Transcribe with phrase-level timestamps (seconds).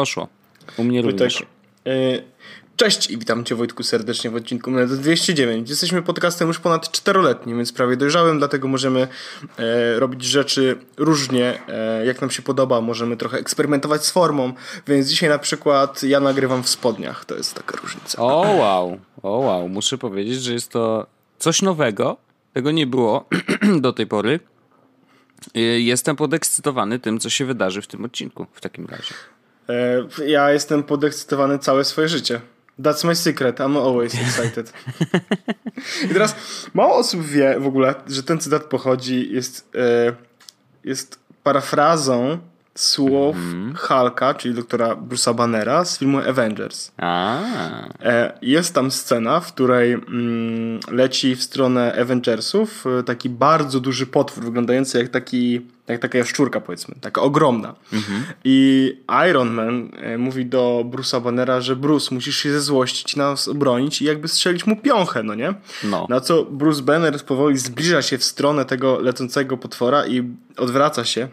[0.00, 0.28] Poszło.
[0.76, 1.42] U mnie Wojtek, również.
[1.86, 2.22] y,
[2.76, 5.70] Cześć i witam Cię Wojtku serdecznie w odcinku numer 209.
[5.70, 9.08] Jesteśmy podcastem już ponad czteroletnim, więc prawie dojrzałym, dlatego możemy
[9.58, 12.80] e, robić rzeczy różnie, e, jak nam się podoba.
[12.80, 14.52] Możemy trochę eksperymentować z formą,
[14.86, 17.24] więc dzisiaj na przykład ja nagrywam w spodniach.
[17.24, 18.22] To jest taka różnica.
[18.22, 19.68] O wow, o wow.
[19.68, 21.06] Muszę powiedzieć, że jest to
[21.38, 22.16] coś nowego.
[22.52, 23.24] Tego nie było
[23.80, 24.40] do tej pory.
[25.56, 29.14] Y, Jestem podekscytowany tym, co się wydarzy w tym odcinku w takim razie.
[29.70, 32.40] E, ja jestem podekscytowany całe swoje życie.
[32.80, 34.72] That's my secret, I'm always excited.
[36.04, 36.36] I teraz
[36.74, 40.12] mało osób wie w ogóle, że ten cytat pochodzi, jest, e,
[40.84, 42.38] jest parafrazą
[42.74, 43.36] słów
[43.78, 46.90] Hulka, czyli doktora Bruce'a Bannera z filmu Avengers.
[46.96, 47.38] A,
[48.02, 54.44] E, Jest tam scena, w której mm, leci w stronę Avengersów taki bardzo duży potwór,
[54.44, 57.74] wyglądający jak taki, jak taka jaszczurka powiedzmy, taka ogromna.
[58.44, 58.96] I
[59.30, 64.02] Iron Man e, mówi do Bruce'a Bannera, że Bruce, musisz się ze złości nas obronić
[64.02, 65.54] i jakby strzelić mu piąchę, no nie?
[65.84, 66.06] No.
[66.08, 71.28] Na co Bruce Banner powoli zbliża się w stronę tego lecącego potwora i odwraca się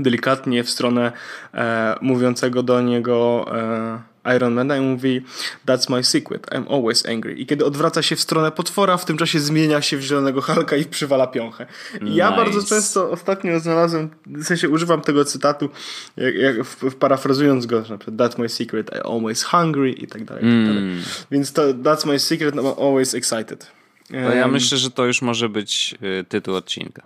[0.00, 1.12] delikatnie w stronę
[1.54, 4.02] e, mówiącego do niego e,
[4.36, 5.22] Ironmana i mówi
[5.66, 7.34] That's my secret, I'm always angry.
[7.34, 10.76] I kiedy odwraca się w stronę potwora, w tym czasie zmienia się w zielonego Hulka
[10.76, 11.66] i przywala piąchę.
[12.06, 12.44] I ja Nice.
[12.44, 15.68] bardzo często ostatnio znalazłem, w sensie używam tego cytatu,
[16.16, 20.06] jak, jak w, w parafrazując go, na przykład That's my secret, I'm always hungry i
[20.06, 20.44] tak dalej.
[20.44, 20.82] i Tak dalej.
[21.30, 23.66] Więc to That's my secret, I'm always excited.
[24.08, 27.02] to ja Em, myślę, że to już może być y, tytuł odcinka.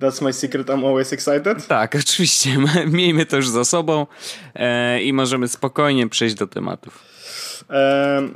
[0.00, 1.66] That's my secret, I'm always excited.
[1.66, 2.56] Tak, oczywiście.
[2.86, 4.06] Miejmy to już za sobą
[4.54, 7.04] e, i możemy spokojnie przejść do tematów.
[7.68, 8.34] Ehm,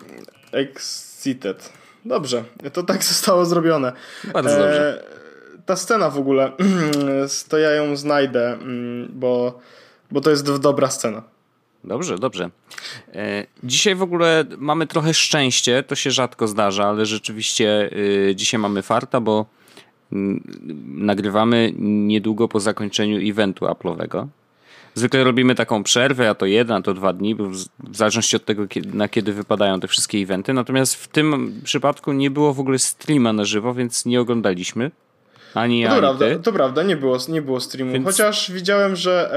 [0.52, 1.72] excited.
[2.04, 3.92] Dobrze, to tak zostało zrobione.
[4.32, 5.04] Bardzo dobrze.
[5.66, 6.52] Ta scena w ogóle,
[7.48, 9.60] to ja ją znajdę, mm, bo,
[10.10, 11.22] bo to jest dobra scena.
[11.84, 12.50] Dobrze, dobrze.
[13.14, 18.60] E, Dzisiaj w ogóle mamy trochę szczęście, to się rzadko zdarza, ale rzeczywiście y, dzisiaj
[18.60, 19.46] mamy farta, bo
[20.86, 24.26] nagrywamy niedługo po zakończeniu eventu Apple'owego.
[24.94, 28.66] Zwykle robimy taką przerwę, a to jeden, a to dwa dni, w zależności od tego,
[28.92, 30.52] na kiedy wypadają te wszystkie eventy.
[30.52, 34.90] Natomiast w tym przypadku nie było w ogóle streama na żywo, więc nie oglądaliśmy.
[35.54, 37.92] Ani ja, To ani prawda, to prawda, nie było, nie było streamu.
[37.92, 39.34] Więc- Chociaż widziałem, że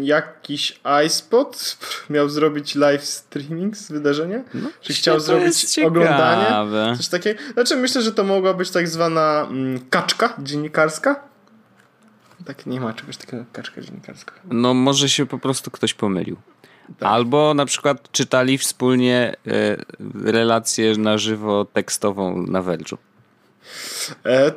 [0.00, 1.76] e, jakiś iSpot
[2.10, 4.42] miał zrobić live streaming z wydarzenia.
[4.80, 6.42] Czy chciał zrobić oglądanie.
[6.44, 6.94] ciekawe.
[6.96, 7.40] Coś takiego.
[7.52, 11.20] Znaczy myślę, że to mogła być tak zwana mm, kaczka dziennikarska.
[12.46, 14.32] Tak, nie ma czegoś takiego jak kaczka dziennikarska.
[14.50, 16.36] No może się po prostu ktoś pomylił.
[16.98, 17.08] Tak.
[17.08, 19.76] Albo na przykład czytali wspólnie e,
[20.32, 22.96] relację na żywo tekstową na Verge'u.
[24.26, 24.52] E,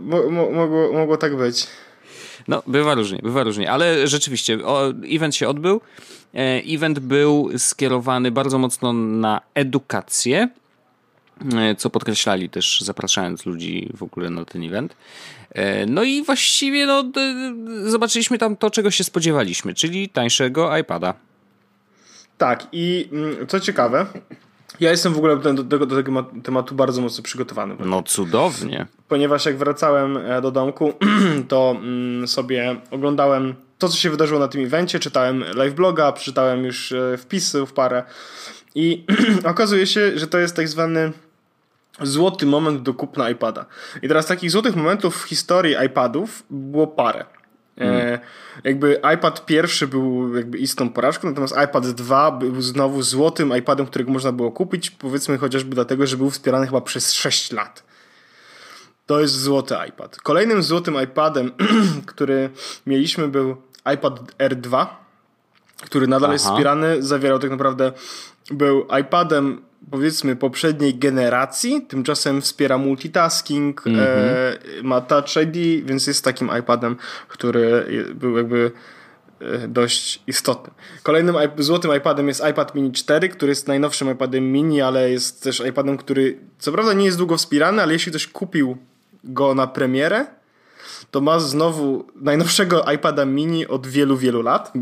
[0.00, 1.66] mo, mogło, mogło tak być.
[2.48, 4.58] No, bywa różnie, bywa różnie, ale rzeczywiście
[5.10, 5.80] event się odbył.
[6.34, 10.48] E, event był skierowany bardzo mocno na edukację,
[11.56, 14.96] e, co podkreślali też zapraszając ludzi w ogóle na ten event.
[15.52, 17.04] E, No i właściwie no,
[17.84, 21.14] zobaczyliśmy tam to, czego się spodziewaliśmy, czyli tańszego iPada.
[22.38, 24.06] Tak, i mm, co ciekawe,
[24.80, 27.76] ja jestem w ogóle do, do, tego- do tego ma- tematu bardzo mocno przygotowany.
[27.80, 28.86] No cudownie.
[29.08, 30.92] Ponieważ jak wracałem e, do domku,
[31.48, 36.64] to mm, sobie oglądałem to, co się wydarzyło na tym evencie, czytałem live bloga, przeczytałem
[36.64, 38.02] już e, wpisów parę
[38.74, 39.04] i
[39.44, 41.12] okazuje się, że to jest tak zwany
[42.02, 43.66] złoty moment do kupna iPada.
[44.02, 47.24] I teraz takich złotych momentów w historii iPadów było parę.
[47.80, 48.18] E,
[48.64, 54.12] jakby iPad pierwszy był jakby istną porażką, natomiast iPad 2 był znowu złotym iPadem, którego
[54.12, 57.82] można było kupić, powiedzmy chociażby dlatego, że był wspierany chyba przez 6 lat.
[59.06, 60.16] To jest złoty iPad.
[60.16, 61.52] Kolejnym złotym iPadem,
[62.06, 62.50] który
[62.86, 63.56] mieliśmy był
[63.94, 64.86] iPad R2,
[65.80, 66.54] który nadal jest Aha.
[66.54, 67.92] wspierany, zawierał tak naprawdę,
[68.50, 76.50] był iPadem powiedzmy poprzedniej generacji, tymczasem wspiera multitasking, e, ma Touch ID, więc jest takim
[76.60, 76.96] iPadem,
[77.28, 78.70] który był jakby
[79.40, 80.72] e, dość istotny.
[81.02, 85.62] Kolejnym złotym iPadem jest iPad mini 4, który jest najnowszym iPadem mini, ale jest też
[85.68, 88.76] iPadem, który co prawda nie jest długo wspierany, ale jeśli ktoś kupił
[89.24, 90.26] go na premierę,
[91.10, 94.72] to ma znowu najnowszego iPada mini od wielu, wielu lat.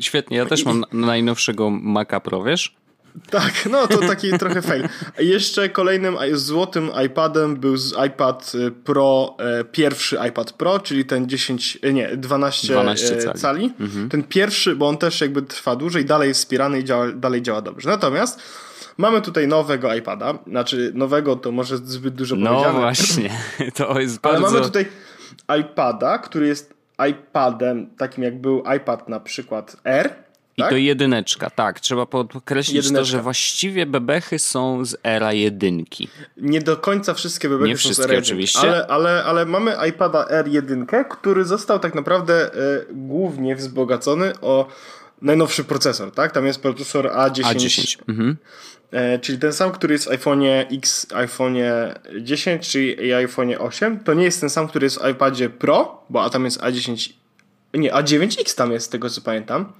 [0.00, 2.81] Świetnie, ja też mam najnowszego Maca Pro, wiesz?
[3.30, 4.88] Tak, no to taki trochę fail.
[5.18, 7.74] Jeszcze kolejnym złotym iPadem był
[8.06, 13.18] iPad y, Pro, e, pierwszy iPad Pro, czyli ten 10, e, nie, 12, 12 e,
[13.18, 13.38] cali.
[13.38, 13.72] cali.
[14.10, 17.62] Ten pierwszy, bo on też jakby trwa dłużej, dalej jest wspierany i działa, dalej działa
[17.62, 17.88] dobrze.
[17.88, 18.40] Natomiast
[18.98, 22.80] mamy tutaj nowego iPada, znaczy nowego to może zbyt dużo No powiedziane.
[22.80, 23.30] właśnie,
[23.76, 24.50] to jest Ale bardzo...
[24.54, 24.86] mamy tutaj
[25.60, 26.74] iPada, który jest
[27.10, 30.14] iPadem takim jak był iPad na przykład R,
[30.56, 30.70] I tak?
[30.70, 31.80] to jedyneczka, tak.
[31.80, 32.98] Trzeba podkreślić Jedyneczka.
[32.98, 36.08] to, że właściwie bebechy są z era jedynki.
[36.36, 38.60] Nie do końca wszystkie bebechy Nie są z wszystkie R1, oczywiście.
[38.60, 44.68] Ale, ale, ale mamy iPada R1, który został tak naprawdę e, głównie wzbogacony o
[45.22, 46.32] najnowszy procesor, tak?
[46.32, 47.96] Tam jest procesor A10, A10.
[48.08, 48.36] Mhm.
[48.90, 54.00] E, czyli ten sam, który jest w iPhone'ie X, iPhone'ie 10 czy i iPhone'ie 8.
[54.00, 57.12] To nie jest ten sam, który jest w iPadzie Pro, bo a tam jest A10,
[57.74, 59.72] nie, A9X tam jest, z tego co pamiętam.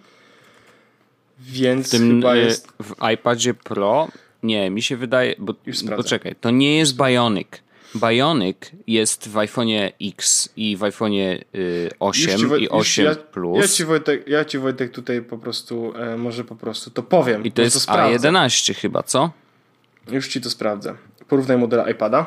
[1.39, 2.69] Więc W tym chyba e, jest...
[2.83, 4.09] w iPadzie Pro,
[4.43, 5.55] nie, mi się wydaje, bo
[5.97, 7.49] poczekaj, to nie jest Bionic.
[7.97, 8.57] Bionic
[8.87, 13.15] jest w iPhone'ie X i w iPhone'ie y, 8 Już ci, i już 8 ja,
[13.15, 13.59] Plus.
[13.61, 17.45] Ja ci, Wojtek, ja ci Wojtek tutaj po prostu, e, może po prostu to powiem.
[17.45, 18.31] I to jest sprawdzę.
[18.31, 19.31] A11 chyba, co?
[20.11, 20.95] Już ci to sprawdzę.
[21.29, 22.27] Porównaj modele iPada.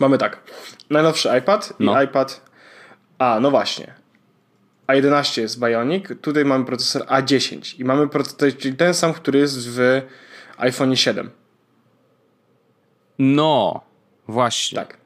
[0.00, 0.40] Mamy tak.
[0.90, 2.02] Najnowszy iPad i No.
[2.02, 2.40] iPad.
[3.18, 3.94] A, no właśnie.
[4.86, 6.04] A11 jest Bionic.
[6.20, 10.02] Tutaj mamy procesor A10 i mamy procesor, czyli ten sam, który jest w
[10.56, 11.30] iPhone 7.
[13.18, 13.80] No,
[14.28, 14.78] właśnie.
[14.78, 14.96] Tak.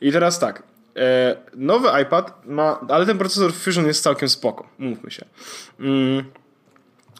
[0.00, 0.62] I teraz tak.
[0.96, 4.68] E, nowy iPad ma, ale ten procesor Fusion jest całkiem spoko.
[4.78, 5.24] Mówmy się.
[5.80, 6.24] Mm,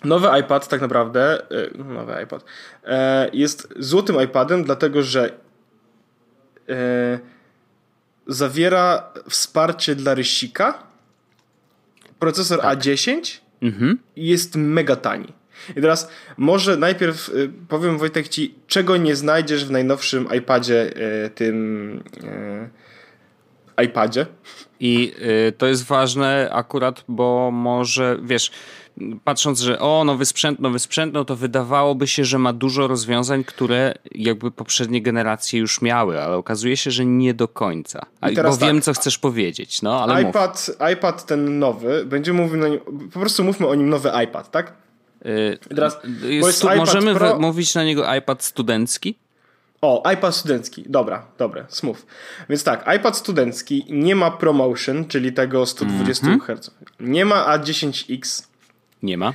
[0.05, 2.45] nowy iPad tak naprawdę, e, nowy iPad,
[2.85, 5.43] e, jest złotym iPadem, dlatego że
[8.27, 10.83] zawiera wsparcie dla rysika.
[12.23, 13.99] Procesor A10 Mhm.
[14.17, 15.33] jest mega tani.
[15.77, 20.91] I teraz może najpierw y, powiem Wojtek ci, czego nie znajdziesz w najnowszym iPadzie
[21.27, 21.97] y, tym
[23.79, 24.27] y, iPadzie.
[24.81, 25.13] I
[25.59, 28.51] to jest ważne akurat, bo może, wiesz,
[29.25, 33.45] patrząc, że o, nowy sprzęt, nowy sprzęt, no to wydawałoby się, że ma dużo rozwiązań,
[33.45, 38.07] które jakby poprzednie generacje już miały, ale okazuje się, że nie do końca.
[38.21, 38.85] A, I teraz bo wiem, tak.
[38.85, 40.31] co chcesz powiedzieć, no ale mów.
[40.31, 42.81] iPad, iPad ten nowy, będziemy mówić na nim,
[43.13, 44.73] po prostu mówmy o nim nowy iPad, tak?
[45.27, 49.19] Y, I teraz, y, jest iPad możemy Pro- mówić na niego iPad studencki?
[49.83, 50.85] O, iPad studencki.
[50.89, 51.97] Dobra, dobra, smooth.
[52.49, 56.71] Więc tak, iPad studencki nie ma ProMotion, czyli tego 120 Hz.
[57.01, 58.52] Nie ma A10X,
[59.03, 59.33] Nie ma.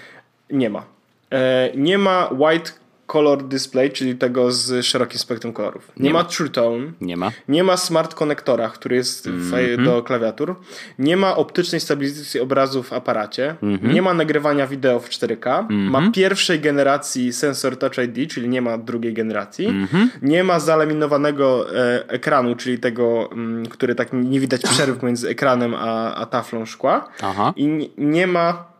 [0.49, 0.83] Nie ma.
[1.31, 2.71] E, nie ma White
[3.07, 5.91] Color Display, czyli tego z szerokim spektrum kolorów.
[5.97, 6.25] Nie, Nie ma ma.
[6.29, 6.91] True Tone.
[7.01, 7.31] Nie ma.
[7.47, 9.85] Nie ma Smart Konektora, który jest w- Mhm.
[9.85, 10.55] do klawiatur.
[10.99, 13.55] Nie ma optycznej stabilizacji obrazu w aparacie.
[13.63, 13.93] Mhm.
[13.93, 15.67] Nie ma nagrywania wideo w 4K.
[15.69, 19.65] Ma pierwszej generacji sensor Touch ID, czyli nie ma drugiej generacji.
[19.67, 20.09] Mhm.
[20.21, 25.73] Nie ma zalaminowanego e, ekranu, czyli tego, mm, który tak nie widać przerw między ekranem
[25.75, 27.09] a, a taflą szkła.
[27.21, 27.53] Aha.
[27.55, 28.76] I nie ma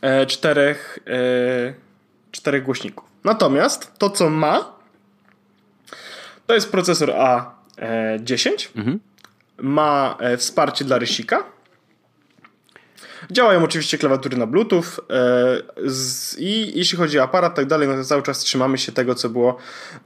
[0.00, 1.74] e, czterech, e,
[2.30, 3.04] czterech głośników.
[3.24, 4.74] Natomiast to, co ma,
[6.46, 8.68] to jest procesor A10.
[8.76, 9.00] Mhm.
[9.58, 11.44] Ma e, wsparcie dla rysika.
[13.30, 15.62] Działają oczywiście klawiatury na Bluetooth e,
[16.38, 19.14] i jeśli chodzi o aparat i tak dalej, no to cały czas trzymamy się tego,
[19.14, 19.56] co było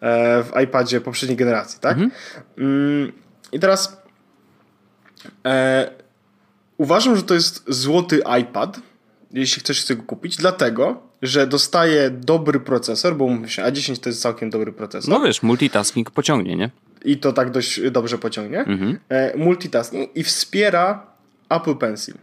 [0.00, 1.98] e, w iPadzie poprzedniej generacji, tak?
[2.58, 3.12] Mm,
[3.52, 4.02] I teraz
[5.46, 5.90] e,
[6.76, 8.80] uważam, że to jest złoty iPad,
[9.32, 14.08] jeśli chcesz sobie go kupić, dlatego, że dostaje dobry procesor, bo mówię się, A10 to
[14.08, 15.10] jest całkiem dobry procesor.
[15.10, 16.70] No wiesz, multitasking pociągnie, nie?
[17.04, 18.58] I to tak dość dobrze pociągnie.
[18.58, 18.98] Mhm.
[19.08, 21.06] E, multitasking i wspiera
[21.50, 22.14] Apple Pencil.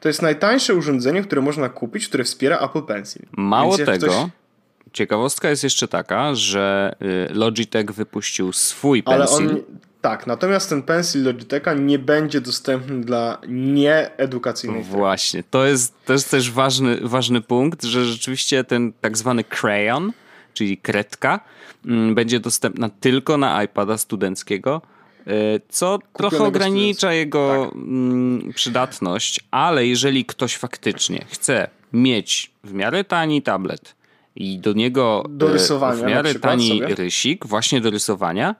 [0.00, 3.22] To jest najtańsze urządzenie, które można kupić, które wspiera Apple Pencil.
[3.32, 4.30] Mało tego, ktoś-
[4.92, 6.94] ciekawostka jest jeszcze taka, że
[7.30, 9.48] y, Logitech wypuścił swój Ale pencil.
[9.48, 9.60] on.
[10.04, 14.98] Tak, natomiast ten Pencil Logitecha nie będzie dostępny dla nieedukacyjnej firmy.
[14.98, 20.12] Właśnie, to jest, to jest też ważny, ważny punkt, że rzeczywiście ten tak zwany crayon,
[20.54, 21.40] czyli kredka,
[21.86, 24.82] mm, będzie dostępna tylko na iPada studenckiego,
[25.26, 27.74] y, co trochę ogranicza jego Tak.
[27.74, 33.94] mm, przydatność, ale jeżeli ktoś faktycznie chce mieć w miarę tani tablet
[34.36, 36.94] i do niego Do rysowania w na miarę tani sobie.
[36.94, 38.54] rysik właśnie do rysowania,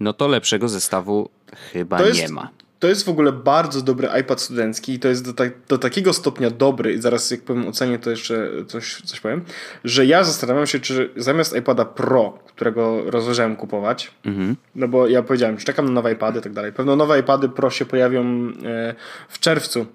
[0.00, 1.30] no to lepszego zestawu
[1.72, 2.50] chyba jest, nie ma.
[2.78, 6.12] to jest w ogóle bardzo dobry iPad studencki i to jest do, tak, do takiego
[6.12, 9.44] stopnia dobry i zaraz jak powiem ocenię to jeszcze coś, coś powiem,
[9.84, 14.56] że ja zastanawiam się, czy zamiast iPada Pro, którego rozważałem kupować, Mhm.
[14.74, 16.72] no bo ja powiedziałem, że czekam na nowe iPady i tak dalej.
[16.72, 18.24] Pewno nowe iPady Pro się pojawią
[18.64, 18.94] e,
[19.28, 19.86] w czerwcu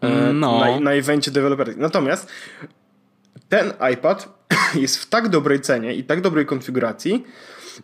[0.00, 0.60] e, No.
[0.60, 1.76] na, na evencie deweloperów.
[1.76, 2.28] Natomiast
[3.48, 4.28] ten iPad
[4.82, 7.24] jest w tak dobrej cenie i tak dobrej konfiguracji,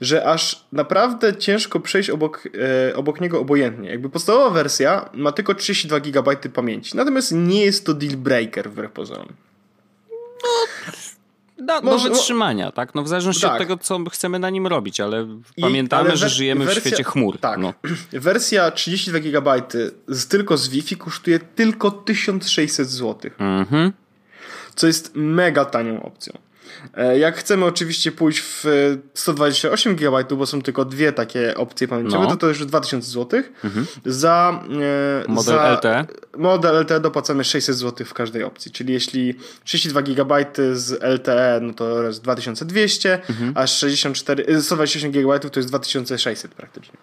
[0.00, 2.48] że aż naprawdę ciężko przejść obok,
[2.90, 3.90] e, obok niego obojętnie.
[3.90, 8.92] Jakby podstawowa wersja ma tylko 32 GB pamięci, natomiast nie jest to deal breaker wbrew
[8.92, 9.28] pozorom.
[11.58, 12.94] Da, do Może- wytrzymania, tak?
[12.94, 13.52] No w zależności Tak.
[13.52, 15.26] od tego, co chcemy na nim robić, ale
[15.56, 17.38] I- pamiętamy, ale że żyjemy w wersja- świecie chmur.
[17.38, 17.58] Tak.
[17.58, 17.74] No.
[18.12, 19.62] Wersja 32 GB
[20.08, 23.30] z, tylko z Wi-Fi kosztuje tylko 1600 zł.
[23.38, 23.92] Mhm.
[24.74, 26.38] co jest mega tanią opcją.
[26.94, 28.64] E, jak chcemy oczywiście pójść w
[29.14, 32.30] 128 GB, bo są tylko dwie takie opcje pamięciowe, no.
[32.30, 33.42] to to już 2000 zł.
[33.64, 33.86] Mhm.
[34.04, 34.64] Za
[35.24, 36.06] e, model za LTE?
[36.36, 41.74] Model LTE dopłacamy 600 zł w każdej opcji, czyli jeśli 32 GB z LTE, no
[41.74, 43.52] to jest 2200, mhm.
[43.54, 46.96] a 64, 128 GB to jest 2600 praktycznie.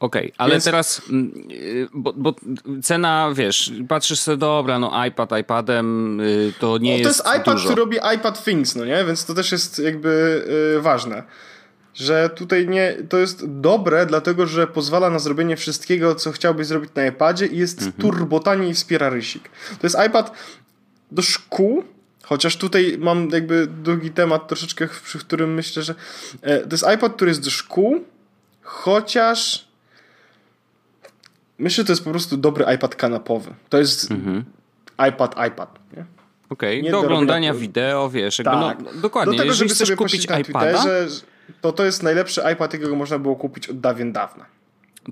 [0.00, 0.64] Okej, okay, ale Więc...
[0.64, 2.34] teraz, mm, y, bo, bo,
[2.82, 7.30] cena, wiesz, patrzysz sobie, dobra, no iPad iPadem y, to nie no, to jest To
[7.30, 7.68] jest iPad, dużo.
[7.68, 9.04] który robi iPad Things, no nie?
[9.04, 11.22] Więc to też jest jakby yy, ważne.
[11.94, 16.90] Że tutaj nie, to jest dobre, dlatego że pozwala na zrobienie wszystkiego, co chciałbyś zrobić
[16.94, 17.92] na iPadzie i jest mhm.
[18.02, 19.50] turbotanie i wspiera rysik.
[19.80, 20.32] To jest iPad
[21.10, 21.84] do szkół,
[22.28, 25.94] Chociaż tutaj mam jakby drugi temat troszeczkę, przy którym myślę, że
[26.42, 28.04] e, to jest iPad, który jest do szkół,
[28.62, 29.65] chociaż
[31.58, 33.54] Myślę, że to jest po prostu dobry iPad kanapowy.
[33.68, 34.44] To jest mhm.
[35.08, 35.78] iPad, iPad.
[36.50, 36.90] Okej, okay.
[36.90, 37.58] do oglądania do...
[37.58, 38.78] wideo, wiesz, jakby no, tak.
[38.82, 39.32] no, dokładnie.
[39.32, 40.84] Do tego, Jeżeli żeby chcesz kupić iPada,
[41.60, 44.55] to to jest najlepszy iPad, jakiego można było kupić od dawien dawna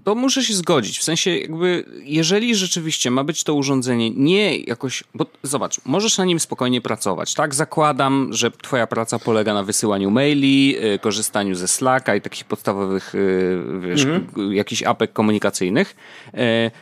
[0.04, 0.98] to muszę się zgodzić.
[0.98, 5.04] W sensie, jakby, jeżeli rzeczywiście ma być to urządzenie nie jakoś.
[5.14, 7.54] Bo zobacz, możesz na nim spokojnie pracować, tak?
[7.54, 13.14] Zakładam, że Twoja praca polega na wysyłaniu maili, yy, korzystaniu ze Slacka i takich podstawowych,
[13.14, 14.52] yy, wiesz, mhm.
[14.52, 15.96] jakichś apek komunikacyjnych.
[16.32, 16.40] Yy,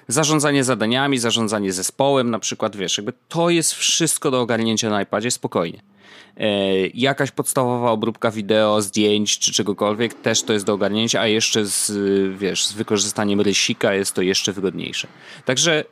[0.09, 5.31] zarządzanie zadaniami, zarządzanie zespołem, na przykład, wiesz, jakby to jest wszystko do ogarnięcia na iPadzie
[5.31, 5.92] spokojnie.
[6.37, 11.67] E, jakaś podstawowa obróbka wideo, zdjęć czy czegokolwiek też to jest do ogarnięcia, a jeszcze
[11.67, 11.93] z,
[12.39, 15.09] wiesz, z wykorzystaniem rysika jest to jeszcze wygodniejsze.
[15.45, 15.85] Także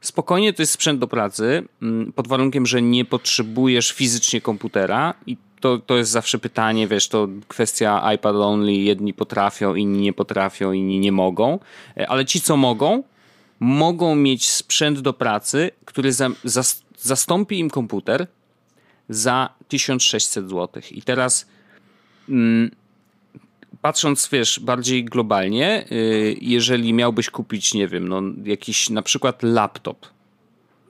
[0.00, 5.36] spokojnie to jest sprzęt do pracy, mm, pod warunkiem, że nie potrzebujesz fizycznie komputera i
[5.60, 10.72] to, to jest zawsze pytanie, wiesz, to kwestia iPad only, jedni potrafią, inni nie potrafią,
[10.72, 11.58] inni nie mogą,
[11.96, 13.02] e, ale ci, co mogą,
[13.60, 16.62] mogą mieć sprzęt do pracy, który za, za,
[16.98, 18.26] zastąpi im komputer,
[19.08, 20.82] za 1600 zł.
[20.90, 21.46] I teraz
[22.28, 22.70] mm,
[23.82, 30.06] patrząc, wiesz, bardziej globalnie, yy, jeżeli miałbyś kupić, nie wiem, no jakiś na przykład laptop,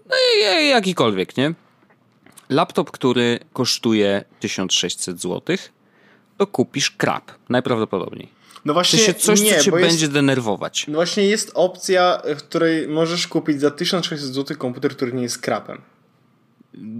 [0.09, 0.17] no
[0.61, 1.55] jakikolwiek, nie?
[2.49, 5.57] Laptop, który kosztuje 1600 zł,
[6.37, 8.29] to kupisz krap, najprawdopodobniej.
[8.65, 10.87] No właśnie, się coś, nie, co cię będzie jest, denerwować.
[10.89, 15.39] No właśnie jest opcja, w której możesz kupić za 1600 zł komputer, który nie jest
[15.39, 15.83] krapem.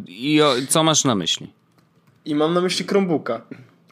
[0.07, 1.53] I o, co masz na myśli?
[2.25, 3.41] I mam na myśli Chromebooka.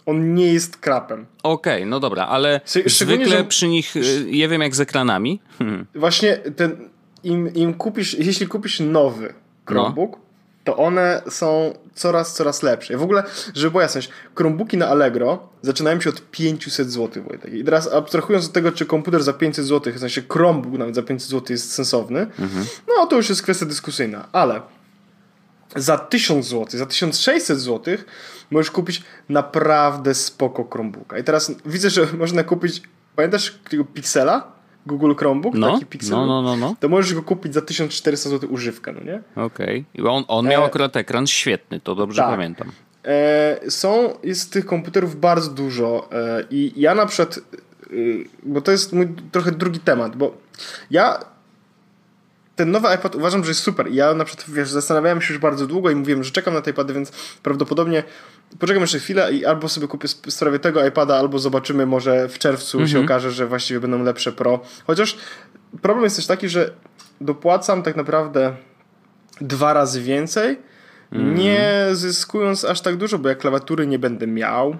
[0.06, 1.26] On nie jest krapem.
[1.42, 3.44] Okej, okay, no dobra, ale zwykle że...
[3.44, 5.40] przy nich, y, ja wiem jak z ekranami.
[5.58, 5.86] Hmm.
[5.94, 6.88] Właśnie ten,
[7.24, 9.34] im, im kupisz, jeśli kupisz nowy
[9.66, 10.18] Chromebook, no.
[10.64, 12.96] to one są coraz, coraz lepsze.
[12.96, 13.22] W ogóle,
[13.54, 17.54] żeby była jasność, Chromebooki na Allegro zaczynają się od 500 zł, Wojtek.
[17.54, 21.02] I teraz abstrahując od tego, czy komputer za 500 zł, w sensie Chromebook nawet za
[21.02, 22.66] 500 zł jest sensowny, mhm.
[22.88, 24.60] no to już jest kwestia dyskusyjna, ale
[25.76, 27.96] za 1000 zł, za 1600 zł
[28.50, 31.18] możesz kupić naprawdę spoko Chromebooka.
[31.18, 32.82] I teraz widzę, że można kupić,
[33.16, 34.56] pamiętasz tego Pixela?
[34.86, 36.74] Google Chromebook, no, taki Pixel, no, no, no, no.
[36.80, 39.44] to możesz go kupić za 1400 zł używkę, no nie?
[39.44, 39.84] Okej.
[39.94, 40.10] Okay.
[40.10, 40.64] On, on miał e...
[40.64, 42.30] akurat ekran świetny, to dobrze tak.
[42.30, 42.72] pamiętam.
[43.04, 47.90] E, są, jest tych komputerów bardzo dużo e, i ja na przykład, e,
[48.42, 50.36] bo to jest mój trochę drugi temat, bo
[50.90, 51.24] ja
[52.56, 53.88] ten nowy iPad uważam, że jest super.
[53.90, 56.70] Ja na przykład wiesz, zastanawiałem się już bardzo długo i mówiłem, że czekam na te
[56.70, 58.02] iPady, więc prawdopodobnie
[58.58, 62.78] poczekam jeszcze chwilę i albo sobie kupię sprawie tego iPada, albo zobaczymy, może w czerwcu
[62.78, 62.88] mhm.
[62.88, 64.60] się okaże, że właściwie będą lepsze Pro.
[64.86, 65.16] Chociaż
[65.82, 66.70] problem jest też taki, że
[67.20, 68.56] dopłacam tak naprawdę
[69.40, 70.58] dwa razy więcej,
[71.12, 71.34] mhm.
[71.34, 74.76] nie zyskując aż tak dużo, bo ja klawiatury nie będę miał.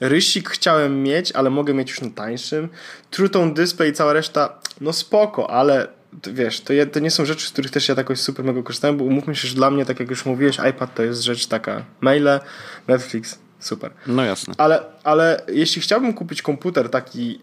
[0.00, 2.68] Rysik chciałem mieć, ale mogę mieć już na tańszym.
[3.10, 5.88] True Tone Display i cała reszta, no spoko, ale
[6.26, 8.96] wiesz, to, je, to nie są rzeczy, z których też ja jakoś super mega korzystałem,
[8.96, 11.84] bo umówmy się, że dla mnie, tak jak już mówiłeś, iPad to jest rzecz taka,
[12.00, 12.40] maile,
[12.88, 13.90] Netflix, super.
[14.06, 14.54] No jasne.
[14.58, 17.40] Ale, ale jeśli chciałbym kupić komputer taki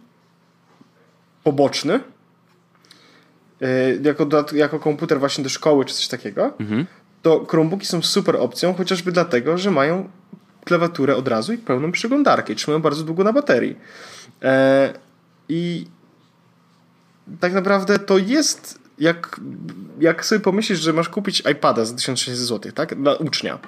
[1.43, 1.99] poboczny,
[3.61, 3.67] yy,
[4.03, 6.85] jako, jako komputer właśnie do szkoły czy coś takiego, mhm.
[7.21, 10.09] to Chromebooki są super opcją, chociażby dlatego, że mają
[10.65, 13.75] klawiaturę od razu i pełną przeglądarkę i trzymają bardzo długo na baterii.
[14.41, 14.49] Yy,
[15.49, 15.87] I
[17.39, 19.39] tak naprawdę to jest, jak,
[19.99, 23.01] jak sobie pomyślisz, że masz kupić iPada za 1600 zł, tak?
[23.01, 23.59] Dla ucznia,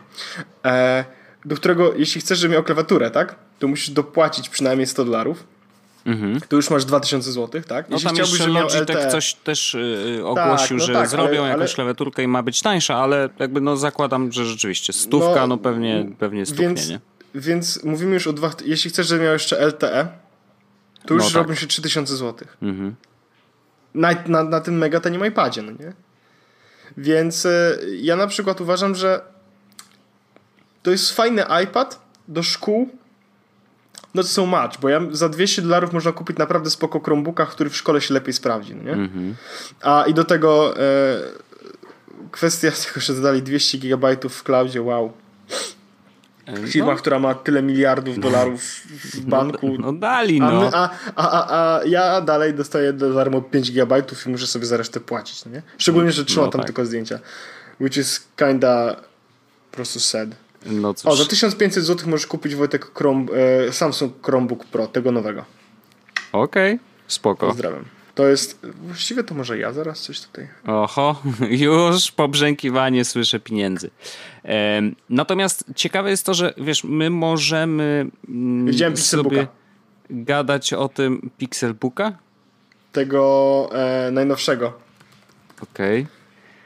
[0.66, 1.06] e,
[1.46, 3.36] do którego, jeśli chcesz, żeby miał klawiaturę, tak?
[3.60, 5.44] To musisz dopłacić przynajmniej 100 dolarów.
[6.06, 6.42] Mhm.
[6.42, 7.90] Tu już masz 2000 zł, tak?
[7.90, 9.12] No tam jeszcze Logitech LTE...
[9.12, 9.78] coś też
[10.18, 11.76] yy, ogłosił, tak, no że tak, zrobią ale, jakąś ale...
[11.76, 16.06] klawiaturkę i ma być tańsza, ale jakby no zakładam, że rzeczywiście stówka, no, no pewnie,
[16.20, 17.00] pewnie stuknie, więc, nie?
[17.36, 18.52] Więc mówimy już o dwa...
[18.66, 20.08] Jeśli chcesz, żeby miał jeszcze LTE,
[21.06, 21.36] to już no tak.
[21.36, 22.48] robią się 3000 zł.
[22.62, 22.96] Mhm.
[23.96, 25.94] Na, na, na tym mega tanim iPadzie, no nie?
[26.98, 29.22] Więc y, ja na przykład uważam, że
[30.84, 32.90] to jest fajny iPad do szkół,
[34.14, 37.70] no to są match, bo ja za 200 dolarów można kupić naprawdę spoko Chromebooka, który
[37.70, 38.92] w szkole się lepiej sprawdzi, no nie?
[38.92, 39.34] Mm-hmm.
[39.82, 41.22] A i do tego e,
[42.32, 45.14] kwestia tego, że dodali 200 gigabajtów w cloudzie, wow.
[46.68, 46.98] Firma, no.
[46.98, 49.68] która ma tyle miliardów dolarów w no, banku.
[49.68, 50.70] No, no dali, no.
[50.74, 54.78] A, a, a, a, ja dalej dostaję do darmo 5 gigabajtów i muszę sobie za
[54.78, 55.62] resztę płacić, nie?
[55.78, 56.68] Szczególnie, że trzymam no, tam tak.
[56.68, 57.20] tylko zdjęcia.
[57.80, 58.96] Which is kinda
[59.72, 60.30] po prostu sad.
[60.66, 61.12] No cóż.
[61.12, 63.25] O, za 1500 zł możesz kupić Wojtek Chrome,
[63.68, 65.46] e, Samsung Chromebook Pro, tego nowego.
[66.32, 66.86] Okej, okay.
[67.08, 67.48] spoko.
[67.48, 67.86] Pozdrawiam.
[68.16, 70.48] To jest, właściwie to może ja zaraz coś tutaj.
[70.68, 73.90] Oho, już pobrzękiwanie słyszę pieniędzy.
[75.10, 79.48] Natomiast ciekawe jest to, że wiesz, my możemy mm, Widziałem sobie
[80.10, 82.14] gadać o tym Pixelbooka?
[82.92, 84.74] Tego e, najnowszego.
[85.62, 86.08] Okej.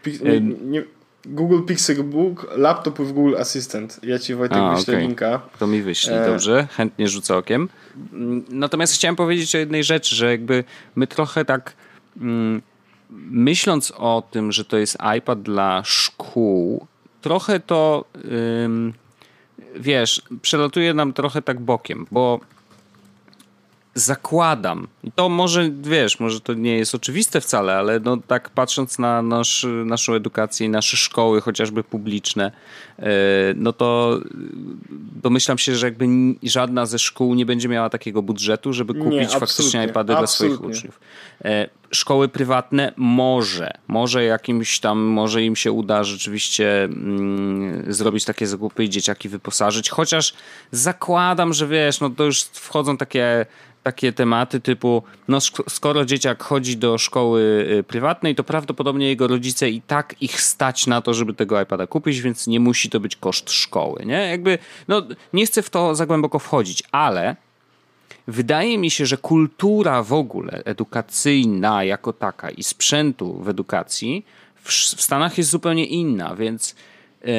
[0.02, 0.86] Okay.
[1.26, 4.00] Google Pixel Book, laptop w Google Assistant.
[4.04, 5.08] Ja ci Wojtek A, wyślę okay.
[5.08, 5.42] linka.
[5.60, 6.26] To mi wyślij, e...
[6.26, 6.68] dobrze.
[6.72, 7.70] Chętnie rzucę okiem.
[8.50, 10.64] Natomiast chciałem powiedzieć o jednej rzeczy, że jakby
[10.96, 11.74] my trochę tak
[12.18, 12.62] mm,
[13.32, 16.88] myśląc o tym, że to jest iPad dla szkół,
[17.22, 18.06] trochę to
[19.76, 22.40] wiesz, przelatuje nam trochę tak bokiem, bo
[23.96, 29.00] zakładam, i to może, wiesz, może to nie jest oczywiste wcale, ale no tak patrząc
[29.00, 32.52] na nasz, naszą edukację i nasze szkoły, chociażby publiczne,
[33.00, 33.10] e,
[33.56, 34.20] no to
[35.24, 36.06] domyślam się, że jakby
[36.44, 40.64] żadna ze szkół nie będzie miała takiego budżetu, żeby kupić nie, faktycznie iPady dla swoich
[40.64, 41.00] uczniów.
[41.92, 48.84] Szkoły prywatne może, może jakimś tam, może im się uda rzeczywiście mm, zrobić takie zakupy
[48.84, 50.34] i dzieciaki wyposażyć, chociaż
[50.72, 53.46] zakładam, że wiesz, no to już wchodzą takie
[53.84, 55.38] takie tematy typu, no
[55.70, 60.88] skoro dzieciak chodzi do szkoły y, prywatnej, to prawdopodobnie jego rodzice i tak ich stać
[60.88, 64.30] na to, żeby tego iPada kupić, więc nie musi to być koszt szkoły, nie?
[64.30, 65.02] Jakby, no
[65.34, 67.36] nie chcę w to za głęboko wchodzić, ale
[68.30, 74.26] wydaje mi się, że kultura w ogóle edukacyjna jako taka i sprzętu w edukacji
[74.64, 76.76] w, Stanach jest zupełnie inna, więc
[77.24, 77.32] yy,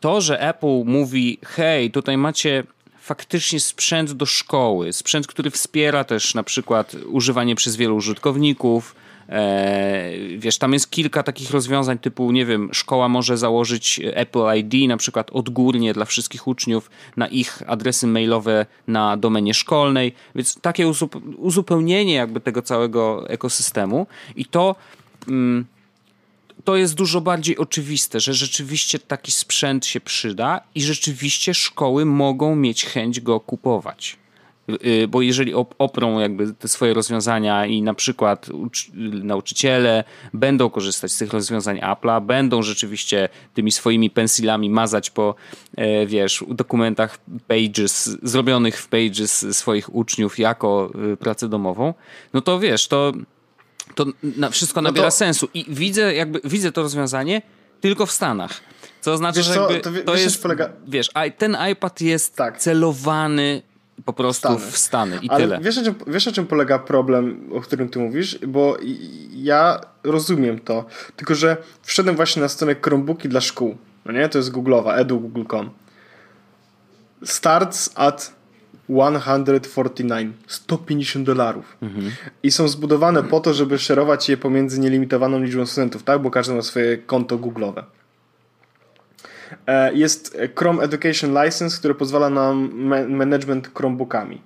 [0.00, 2.64] to, że Apple mówi, hej, tutaj macie
[2.98, 8.94] faktycznie sprzęt do szkoły, sprzęt, który wspiera też na przykład używanie przez wielu użytkowników.
[9.28, 14.88] E, wiesz, tam jest kilka takich rozwiązań typu, nie wiem, szkoła może założyć Apple ID
[14.88, 20.92] na przykład odgórnie dla wszystkich uczniów na ich adresy mailowe na domenie szkolnej, więc takie
[21.36, 24.06] uzupełnienie jakby tego całego ekosystemu
[24.36, 24.76] i to
[25.28, 25.64] mm,
[26.64, 32.56] to jest dużo bardziej oczywiste, że rzeczywiście taki sprzęt się przyda i rzeczywiście szkoły mogą
[32.56, 34.16] mieć chęć go kupować.
[34.68, 38.46] Y, bo jeżeli oprą jakby te swoje rozwiązania i na przykład
[39.22, 45.34] nauczyciele będą korzystać z tych rozwiązań Apple'a, będą rzeczywiście tymi swoimi pensilami mazać po,
[45.76, 51.94] e, wiesz, dokumentach Pages, zrobionych w Pages swoich uczniów jako y, pracę domową,
[52.34, 53.12] no to wiesz, to
[53.94, 55.16] to na, wszystko no nabiera to...
[55.16, 55.48] sensu.
[55.54, 57.42] I widzę, jakby, widzę to rozwiązanie
[57.80, 58.60] tylko w Stanach.
[59.00, 60.70] Co znaczy, wiesz że jakby, to, to jest, polega...
[60.88, 62.58] wiesz, ten iPad jest tak.
[62.58, 63.62] celowany
[64.04, 64.70] po prostu Stany.
[64.70, 65.60] w Stany i Ale tyle.
[65.62, 68.38] Wiesz o, czym, wiesz, o czym polega problem, o którym ty mówisz?
[68.46, 68.76] Bo
[69.34, 70.84] ja rozumiem to,
[71.16, 73.76] tylko że wszedłem właśnie na stronę Chromebooki dla szkół.
[74.04, 74.28] No nie?
[74.28, 75.70] To jest Google'owa, edu.google.com.
[77.24, 78.34] Starts at
[78.88, 81.76] 149, 150 dolarów.
[81.82, 82.10] Mhm.
[82.42, 86.22] I są zbudowane po to, żeby szerować je pomiędzy nielimitowaną liczbą studentów, tak?
[86.22, 87.82] Bo każdy ma swoje konto Google'owe.
[89.66, 92.52] E, jest Chrome Education License, który pozwala na
[93.08, 94.42] management Chromebookami.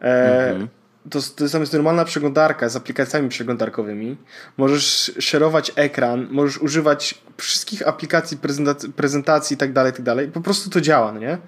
[0.00, 0.68] E, mhm.
[1.10, 4.16] To, to jest normalna przeglądarka z aplikacjami przeglądarkowymi.
[4.56, 10.28] Możesz szerować ekran, możesz używać wszystkich aplikacji prezentacji, prezentacji i tak dalej, tak dalej.
[10.28, 11.38] Po prostu to działa, no nie?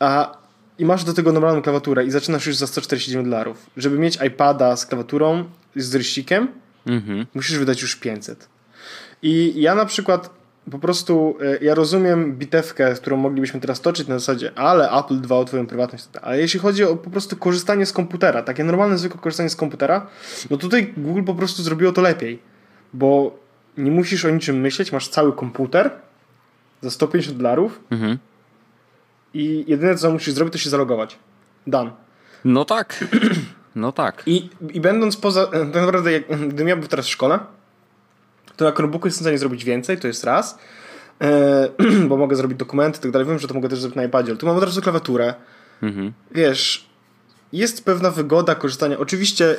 [0.00, 0.36] A
[0.78, 3.70] i masz do tego normalną klawiaturę i zaczynasz już za 149 dolarów.
[3.76, 5.44] Żeby mieć iPada z klawiaturą,
[5.76, 6.48] z ryścikiem,
[6.86, 7.26] mhm.
[7.34, 8.48] musisz wydać już 500.
[9.22, 10.30] I ja na przykład
[10.70, 15.36] po prostu, e, ja rozumiem bitewkę, którą moglibyśmy teraz toczyć na zasadzie, ale Apple dba
[15.36, 16.04] o twoją prywatność.
[16.22, 20.06] Ale jeśli chodzi o po prostu korzystanie z komputera, takie normalne, zwykłe korzystanie z komputera,
[20.50, 22.42] no tutaj Google po prostu zrobiło to lepiej.
[22.92, 23.38] Bo
[23.78, 25.90] nie musisz o niczym myśleć, masz cały komputer
[26.82, 28.18] za 150 dolarów, mhm
[29.34, 31.18] i jedyne co musisz zrobić to się zalogować.
[31.66, 31.90] Done.
[32.44, 32.94] No tak.
[33.76, 34.22] No tak.
[34.26, 35.46] I, i będąc poza.
[35.46, 37.38] Tak naprawdę, jak, gdybym ja był teraz w szkole,
[38.56, 40.58] to na Chromebooku jestem w stanie zrobić więcej, to jest raz.
[41.20, 41.68] E,
[42.08, 43.28] bo mogę zrobić dokumenty i tak dalej.
[43.28, 45.34] Wiem, że to mogę też zrobić na iPadzie, ale tu mam od razu klawiaturę.
[45.82, 46.12] Mhm.
[46.30, 46.88] Wiesz,
[47.52, 48.98] jest pewna wygoda korzystania.
[48.98, 49.56] Oczywiście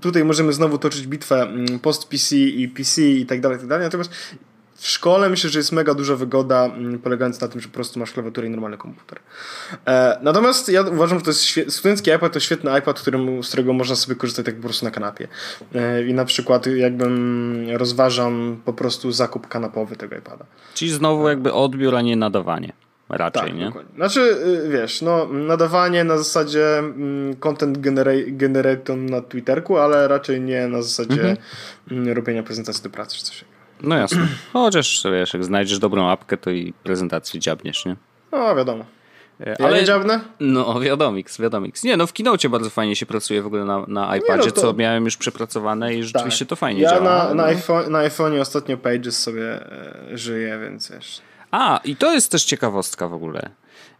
[0.00, 3.86] tutaj możemy znowu toczyć bitwę mm, post-PC i PC i tak dalej, i tak dalej.
[3.86, 4.10] Natomiast
[4.76, 7.98] w szkole myślę, że jest mega duża wygoda mm, polegająca na tym, że po prostu
[7.98, 9.18] masz klawiaturę i normalny komputer.
[9.86, 13.48] E, natomiast ja uważam, że to jest świe- studencki iPad to świetny iPad, którym, z
[13.48, 15.28] którego można sobie korzystać tak po prostu na kanapie.
[15.74, 20.44] E, I na przykład jakbym rozważam po prostu zakup kanapowy tego iPada.
[20.74, 22.72] Czyli znowu jakby odbiór, a nie nadawanie.
[23.08, 23.64] Raczej, tak, nie?
[23.64, 23.94] Dokładnie.
[23.96, 27.78] Znaczy, y, wiesz, no, nadawanie na zasadzie mm, content
[28.28, 31.36] generator na Twitterku, ale raczej nie na zasadzie mhm.
[31.90, 33.55] Mm, robienia prezentacji do pracy czy coś takiego.
[33.82, 34.28] No jasne.
[34.52, 37.96] Chociaż wiesz, jak znajdziesz dobrą apkę, to i prezentację dziabniesz, nie?
[38.32, 38.84] No, wiadomo.
[39.40, 40.20] E, ale ja dziabne?
[40.40, 41.84] No, wiadomix, wiadomix.
[41.84, 44.52] Nie, no w Kinocie bardzo fajnie się pracuje w ogóle na, na iPadzie, nie, no
[44.52, 44.60] to...
[44.60, 46.50] co miałem już przepracowane i rzeczywiście tak.
[46.50, 47.04] to fajnie ja działa.
[47.04, 49.72] Ja na, na, iPhone, na iPhone'ie ostatnio Pages sobie
[50.12, 51.20] e, żyję, więc wiesz...
[51.50, 53.50] A, i to jest też ciekawostka w ogóle.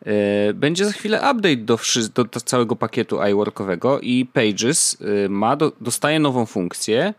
[0.07, 1.79] E, będzie za chwilę update do,
[2.15, 7.15] do, do całego pakietu iWorkowego i Pages e, ma do, dostaje nową funkcję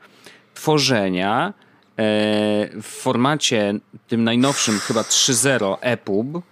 [0.53, 1.53] tworzenia
[1.97, 3.73] w formacie
[4.07, 6.43] tym najnowszym, chyba 3.0 EPUB,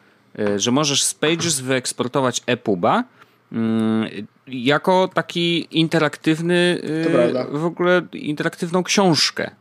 [0.56, 3.04] że możesz z Pages wyeksportować EPUBa
[3.52, 4.10] mm,
[4.48, 6.82] jako taki interaktywny,
[7.52, 9.52] w ogóle interaktywną książkę.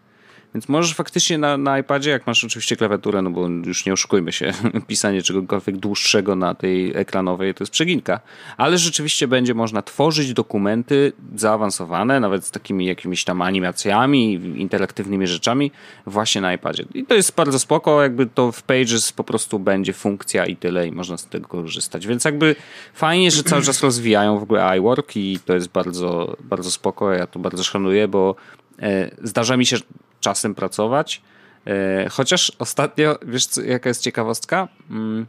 [0.55, 4.33] Więc możesz faktycznie na, na iPadzie, jak masz oczywiście klawiaturę, no bo już nie oszukujmy
[4.33, 4.53] się,
[4.87, 8.21] pisanie czegokolwiek dłuższego na tej ekranowej to jest przeginka,
[8.57, 15.71] ale rzeczywiście będzie można tworzyć dokumenty zaawansowane, nawet z takimi jakimiś tam animacjami, interaktywnymi rzeczami
[16.07, 16.85] właśnie na iPadzie.
[16.95, 20.89] I to jest bardzo spoko, jakby to w Pages po prostu będzie funkcja i tyle
[20.89, 22.07] i można z tego korzystać.
[22.07, 22.57] Więc jakby
[22.95, 27.27] fajnie, że cały czas rozwijają w ogóle iWork i to jest bardzo, bardzo spoko, ja
[27.27, 28.35] to bardzo szanuję, bo
[28.83, 29.77] e, Zdarza mi się
[30.25, 31.23] czasem pracować.
[31.67, 34.69] E, chociaż ostatnio, wiesz, co, jaka jest ciekawostka?
[34.91, 35.27] Mm,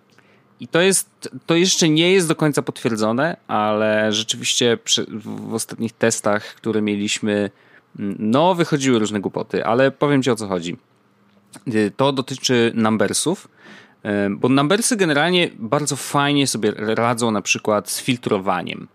[0.60, 5.94] I to jest, to jeszcze nie jest do końca potwierdzone, ale rzeczywiście przy, w ostatnich
[5.94, 7.50] testach, które mieliśmy,
[8.00, 10.78] mm, no wychodziły różne głupoty, ale powiem ci o co chodzi.
[11.68, 13.48] E, to dotyczy numbersów,
[14.04, 18.88] e, bo numbersy generalnie bardzo fajnie sobie radzą na przykład z filtrowaniem.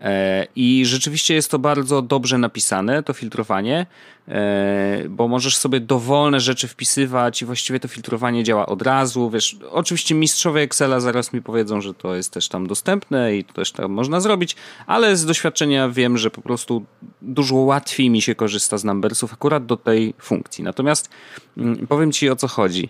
[0.00, 3.86] E, I rzeczywiście jest to bardzo dobrze napisane, to filtrowanie,
[4.28, 9.30] e, bo możesz sobie dowolne rzeczy wpisywać i właściwie to filtrowanie działa od razu.
[9.30, 13.52] Wiesz, oczywiście mistrzowie Excela zaraz mi powiedzą, że to jest też tam dostępne i to
[13.52, 16.84] też tam można zrobić, ale z doświadczenia wiem, że po prostu
[17.22, 20.64] dużo łatwiej mi się korzysta z numbersów akurat do tej funkcji.
[20.64, 21.10] Natomiast
[21.56, 22.88] mm, powiem Ci o co chodzi.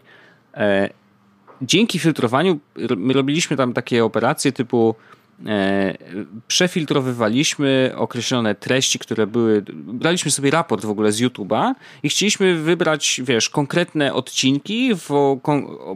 [0.54, 0.90] E,
[1.62, 2.58] dzięki filtrowaniu
[3.14, 4.94] robiliśmy tam takie operacje typu
[6.46, 9.64] przefiltrowywaliśmy określone treści, które były.
[9.74, 15.10] Braliśmy sobie raport w ogóle z YouTube'a i chcieliśmy wybrać, wiesz, konkretne odcinki w,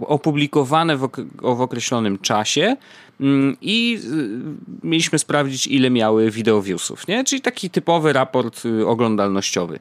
[0.01, 1.09] opublikowane w,
[1.43, 2.77] w określonym czasie
[3.21, 7.25] mm, i y, mieliśmy sprawdzić, ile miały video viewsów, nie?
[7.25, 9.79] Czyli taki typowy raport y, oglądalnościowy.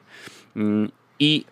[0.56, 1.44] Mm, I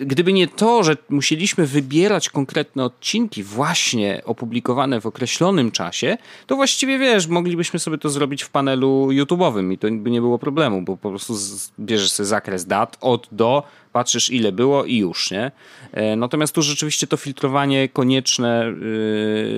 [0.00, 6.98] gdyby nie to, że musieliśmy wybierać konkretne odcinki właśnie opublikowane w określonym czasie, to właściwie
[6.98, 10.96] wiesz, moglibyśmy sobie to zrobić w panelu YouTube'owym i to by nie było problemu, bo
[10.96, 11.34] po prostu
[11.80, 15.50] bierzesz sobie zakres dat od do, patrzysz ile było i już, nie?
[15.92, 18.66] E, natomiast tu rzeczywiście to filtrowanie konieczne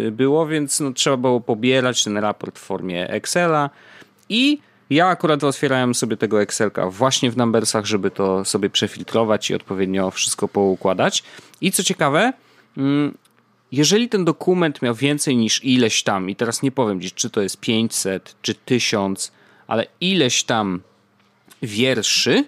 [0.07, 3.71] y, było, więc no, trzeba było pobierać ten raport w formie Excela
[4.29, 4.59] i
[4.91, 10.11] ja akurat otwierałem sobie tego Excelka właśnie w Numbersach, żeby to sobie przefiltrować i odpowiednio
[10.11, 11.23] wszystko poukładać.
[11.61, 12.33] I co ciekawe,
[12.77, 13.15] mm,
[13.73, 17.41] jeżeli ten dokument miał więcej niż ileś tam, i teraz nie powiem dziś, czy to
[17.41, 19.33] jest 500, czy 1000,
[19.67, 20.81] ale ileś tam
[21.63, 22.45] wierszy,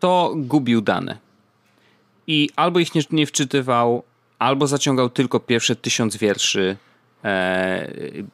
[0.00, 1.18] to gubił dane.
[2.26, 4.02] I albo ich nie, nie wczytywał,
[4.38, 6.76] albo zaciągał tylko pierwsze tysiąc wierszy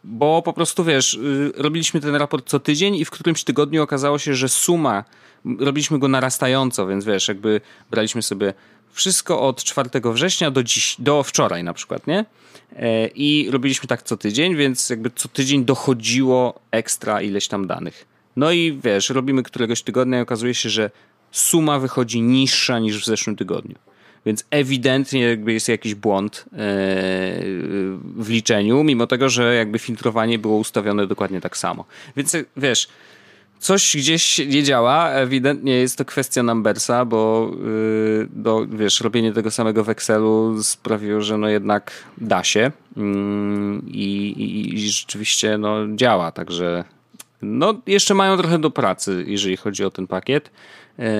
[0.04, 4.18] bo po prostu wiesz, y, robiliśmy ten raport co tydzień i w którymś tygodniu okazało
[4.18, 5.04] się, że suma,
[5.58, 8.54] robiliśmy go narastająco, więc wiesz, jakby braliśmy sobie
[8.92, 12.24] wszystko od 4 września do dziś, do wczoraj na przykład, nie?
[12.76, 18.06] E, I robiliśmy tak co tydzień, więc jakby co tydzień dochodziło ekstra ileś tam danych.
[18.36, 20.90] No i wiesz, robimy któregoś tygodnia i okazuje się, że
[21.30, 23.74] suma wychodzi niższa niż w zeszłym tygodniu.
[24.26, 26.48] Więc ewidentnie jakby jest jakiś błąd e,
[28.16, 31.84] w liczeniu, mimo tego, że jakby filtrowanie było ustawione dokładnie tak samo.
[32.16, 32.88] Więc wiesz,
[33.62, 35.10] coś gdzieś nie działa.
[35.10, 41.20] Ewidentnie jest to kwestia numbersa, bo yy, do, wiesz, robienie tego samego w Excelu sprawiło,
[41.20, 43.04] że no jednak da się yy,
[43.86, 46.32] i, i, rzeczywiście no, działa.
[46.32, 46.84] Także
[47.42, 50.50] no, jeszcze mają trochę do pracy, jeżeli chodzi o ten pakiet.
[50.98, 51.12] E,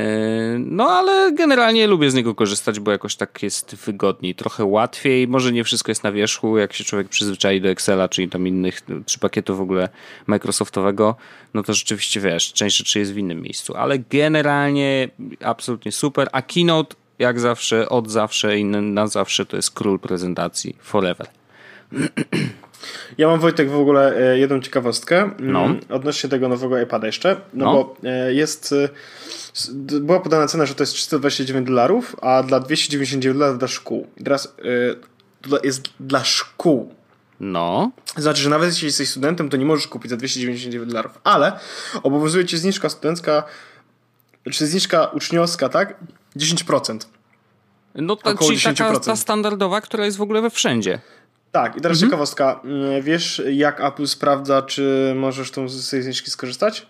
[0.59, 5.29] no, ale generalnie lubię z niego korzystać, bo jakoś tak jest wygodniej, trochę łatwiej.
[5.29, 8.81] Może nie wszystko jest na wierzchu, jak się człowiek przyzwyczai do Excela, czyli tam innych,
[9.07, 9.89] czy pakietu w ogóle
[10.27, 11.17] Microsoftowego,
[11.55, 15.09] no to rzeczywiście wiesz, część rzeczy jest w innym miejscu, ale generalnie
[15.41, 16.29] absolutnie super.
[16.33, 20.77] A Keynote jak zawsze, od zawsze i na zawsze to jest król prezentacji.
[20.81, 21.27] Forever.
[23.19, 25.69] Ja mam Wojtek w ogóle e, jedną ciekawostkę mm, No.
[25.97, 27.73] odnośnie tego nowego iPada jeszcze, no, No.
[27.73, 28.89] bo e, jest e,
[30.01, 34.07] była podana cena, że to jest 329 dolarów, a dla 299 dolarów dla szkół.
[34.17, 34.55] I teraz
[35.65, 36.95] jest dla szkół.
[37.41, 37.91] No.
[38.17, 41.53] Znaczy, że nawet jeśli jesteś studentem, to nie możesz kupić za 299 dolarów, ale
[42.03, 43.45] obowiązuje cię zniżka studencka,
[44.53, 45.95] czy zniżka uczniowska, tak?
[46.37, 46.99] 10%.
[47.95, 49.05] No to Około czyli taka 10%.
[49.05, 50.99] ta standardowa, która jest w ogóle we wszędzie.
[51.53, 52.11] Tak, i teraz Mhm.
[52.11, 52.61] ciekawostka.
[52.65, 56.87] Mm, Wiesz, jak Apple sprawdza, czy możesz tą, z tej zniżki skorzystać?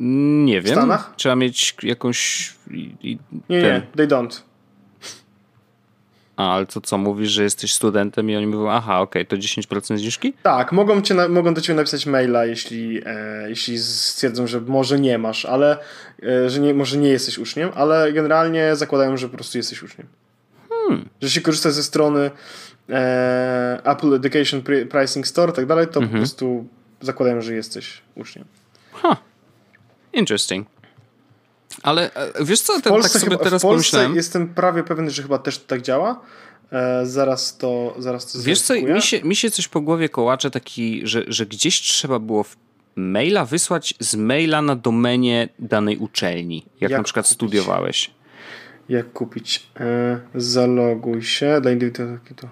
[0.00, 0.74] Nie wiem.
[0.74, 1.12] Stanach?
[1.16, 2.52] Trzeba mieć jakąś.
[2.70, 4.40] i- i- Nie, ten- nie, they don't.
[6.36, 9.98] A, ale to co, mówisz, że jesteś studentem i oni mówią, aha, okej, to 10%
[9.98, 10.32] zniżki?
[10.42, 15.00] Tak, mogą, cię na, mogą do ciebie napisać maila, jeśli, e, jeśli stwierdzą, że może
[15.00, 15.78] nie masz, ale
[16.22, 20.06] e, że nie, może nie jesteś uczniem, ale generalnie zakładają, że po prostu jesteś uczniem.
[20.68, 21.00] Hmm.
[21.20, 22.30] Że jeśli korzystasz ze strony
[22.88, 26.10] e, Apple Education Pri- Pricing Store i tak dalej, to Mhm.
[26.10, 26.66] po prostu
[27.00, 28.44] zakładają, że jesteś uczniem.
[28.92, 29.16] Ha.
[30.12, 30.68] Interesting.
[31.82, 34.16] Ale e, wiesz co, ten, tak sobie chyba, teraz w Polsce pomyślałem.
[34.16, 36.20] jestem prawie pewien, że chyba też tak działa.
[36.72, 40.50] E, zaraz to zaraz to Wiesz co, mi się, mi się coś po głowie kołacze
[40.50, 42.44] taki, że, że gdzieś trzeba było
[42.96, 47.34] maila wysłać z maila na domenie danej uczelni, jak, Jak na przykład kupić?
[47.36, 48.10] studiowałeś.
[48.88, 49.66] Jak kupić?
[49.80, 52.48] E, zaloguj się dla indywidualnego to.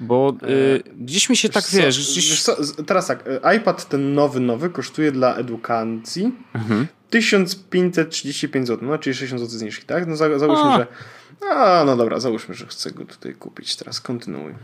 [0.00, 2.30] Bo y, gdzieś mi się tak, co, wiesz, gdzieś...
[2.30, 2.44] wiesz
[2.86, 6.86] teraz tak, e, iPad ten nowy, nowy kosztuje dla edukacji Mhm.
[7.10, 10.06] 1535 zł, no czyli 60 zł zniżki, tak?
[10.06, 10.76] No za, załóżmy, A.
[10.78, 10.86] że
[11.50, 13.76] a, no dobra, załóżmy, że chcę go tutaj kupić.
[13.76, 14.54] Teraz kontynuuj.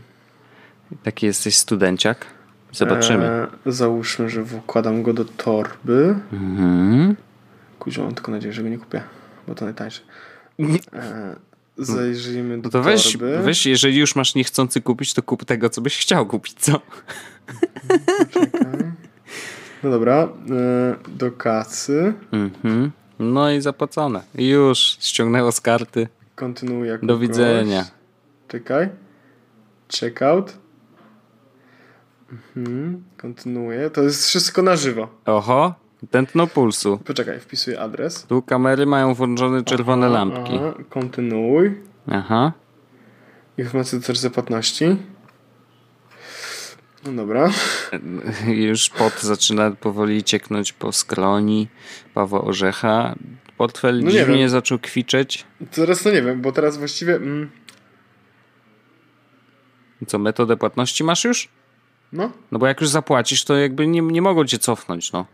[1.03, 2.25] Taki jesteś studenciak.
[2.71, 3.25] Zobaczymy.
[3.25, 6.15] E, załóżmy, że wkładam go do torby.
[6.33, 7.15] Mhm.
[7.79, 9.01] Kuźwa, mam tylko nadzieję, że go nie kupię,
[9.47, 10.01] bo to najtańsze.
[10.93, 11.35] E,
[11.77, 13.39] zajrzyjmy do No to weź, torby.
[13.43, 16.81] weź, jeżeli już masz niechcący kupić, to kup tego, co byś chciał kupić, co?
[19.83, 22.13] No dobra, e, do kasy.
[22.31, 22.91] Mhm.
[23.19, 24.21] No i zapłacone.
[24.35, 26.07] Już ściągnęło z karty.
[26.35, 27.85] Kontynuuj jako Do widzenia.
[28.47, 28.89] Czekaj.
[29.99, 30.57] Checkout.
[32.57, 33.03] Mhm.
[33.17, 33.89] Kontynuuję.
[33.89, 35.07] To jest wszystko na żywo.
[35.25, 35.75] Oho,
[36.11, 36.99] tętno pulsu.
[37.05, 38.23] Poczekaj, wpisuję adres.
[38.23, 40.53] Tu kamery mają włączone czerwone lampki.
[40.55, 41.81] Aha, kontynuuj.
[42.11, 42.51] Aha.
[43.57, 44.85] Informacje dotyczące płatności.
[47.05, 47.49] No dobra.
[48.47, 51.67] Już pot zaczyna powoli cieknąć po skroni
[52.13, 53.15] Pawła Orzecha.
[53.57, 54.49] Portfel No nie dziwnie wiem.
[54.49, 55.45] zaczął kwiczeć.
[55.71, 57.15] Teraz to nie wiem, bo teraz właściwie...
[57.15, 57.49] Mm,
[60.07, 61.49] Co, metodę płatności masz już?
[62.13, 65.25] no, No bo jak już zapłacisz, to jakby nie, nie mogą cię cofnąć, no.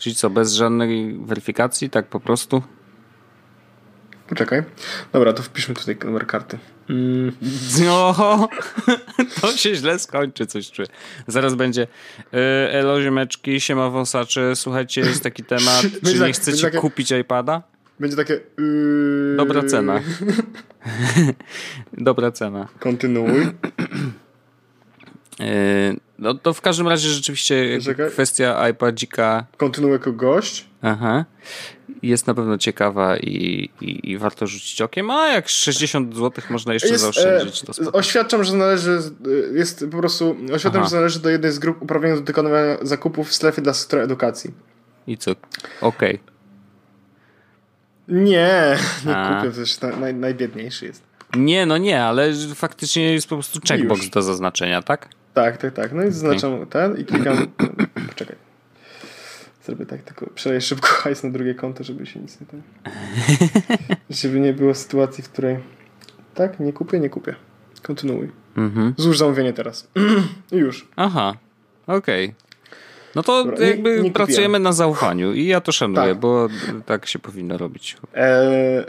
[0.00, 2.62] Czyli co, bez żadnej weryfikacji, tak po prostu?
[4.28, 4.62] poczekaj.
[5.12, 6.58] Dobra, to wpiszmy tutaj numer karty.
[6.90, 7.32] Mm,
[7.90, 8.48] Oho,
[9.40, 10.88] to się źle skończy, coś czuję.
[11.26, 11.86] Zaraz będzie
[12.32, 12.38] yy,
[12.72, 17.62] Elo ziemeczki, siema wąsacze, słuchajcie, jest taki temat, czy nie tak- chcecie takie- kupić iPada?
[18.00, 18.40] będzie takie...
[18.58, 20.00] Yy, Dobra cena.
[21.92, 22.68] Dobra cena.
[22.78, 23.46] Kontynuuj.
[25.40, 28.10] Yy, no to w każdym razie rzeczywiście Czekaj.
[28.10, 30.66] kwestia iPadzika Kontynuuj jako gość.
[30.82, 31.24] aha,
[32.02, 35.10] jest na pewno ciekawa i, i, i warto rzucić okiem.
[35.10, 37.92] A jak 60 zł można jeszcze zaoszczędzić, to e, spoko.
[37.98, 39.00] oświadczam, że należy,
[39.52, 40.90] e, jest po prostu, oświadczam, Aha.
[40.90, 44.50] że należy do jednej z grup uprawnionych do dokonywania zakupów w strefie dla sektora edukacji.
[45.06, 45.30] I co?
[45.80, 46.20] Okej.
[48.08, 48.76] Nie,
[49.06, 49.36] nie A.
[49.36, 51.02] kupię, przecież na, naj, najbiedniejszy jest.
[51.36, 54.10] Nie, no nie, ale faktycznie jest po prostu checkbox Już.
[54.10, 55.08] do zaznaczenia, tak?
[55.34, 55.92] Tak, tak, tak.
[55.92, 57.46] No i zaznaczam ten i klikam.
[58.08, 58.36] Poczekaj.
[59.64, 62.62] Zrobię tak, tylko przeleję szybko hajs na drugie konto, żeby się nic nie tam.
[64.10, 65.58] żeby nie było sytuacji, w której.
[66.34, 67.34] Tak, nie kupię, nie kupię.
[67.82, 68.30] Kontynuuj.
[68.56, 68.94] Mhm.
[68.96, 69.88] Złóż zamówienie teraz.
[70.52, 70.88] I już.
[70.96, 71.34] Aha,
[71.86, 72.34] okej.
[73.14, 74.12] No to Dobra, nie- jakby nie kupiłem.
[74.12, 76.18] pracujemy na zaufaniu i ja to szanuję, Tak.
[76.20, 76.48] bo
[76.86, 77.96] tak się powinno robić.
[78.14, 78.84] Eee,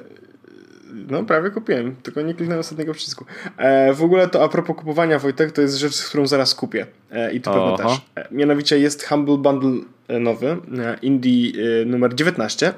[1.09, 3.25] no, prawie kupiłem, tylko nie kliknąłem ostatniego przycisku.
[3.57, 6.85] Eee, w ogóle to a propos kupowania, Wojtek, to jest rzecz, którą zaraz kupię.
[7.11, 7.77] Eee, I to pewno Oho.
[7.83, 8.01] też.
[8.15, 9.71] Eee, mianowicie jest Humble Bundle
[10.07, 11.51] e, nowy, e, Indie
[11.81, 12.73] e, numer 19.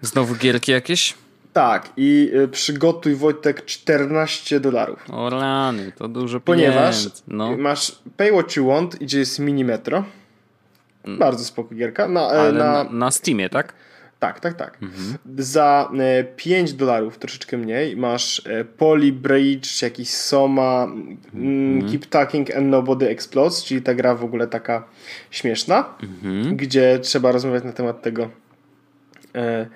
[0.00, 1.14] Znowu gierki jakieś?
[1.52, 5.10] Tak, i e, przygotuj Wojtek 14 dolarów.
[5.12, 7.22] O rany, to dużo Ponieważ pieniędzy.
[7.28, 10.04] No, masz Pay What You Want, gdzie jest mini metro.
[11.18, 12.08] Bardzo spoko gierka.
[12.08, 12.40] Na, e, Mm.
[12.40, 13.72] ale na, na, na Steamie, tak?
[14.24, 14.78] Tak, tak, tak.
[15.38, 20.86] Za e, 5 dolarów, troszeczkę mniej, masz e, Poly Bridge, jakiś Soma,
[21.34, 24.84] mm, Keep Talking and Nobody Explodes, czyli ta gra w ogóle taka
[25.30, 25.94] śmieszna,
[26.52, 28.30] gdzie trzeba rozmawiać na temat tego,
[29.34, 29.66] e,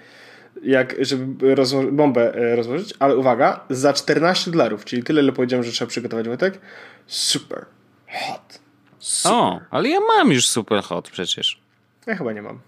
[0.62, 5.64] jak, żeby rozło- bombę e, rozłożyć, ale uwaga, za 14 dolarów, czyli tyle, ile powiedziałem,
[5.64, 6.60] że trzeba przygotować Wojtek.
[7.06, 7.64] Super
[8.10, 8.58] hot.
[8.98, 9.32] Super.
[9.38, 11.60] O, ale ja mam już super hot przecież.
[12.06, 12.58] Ja chyba nie mam.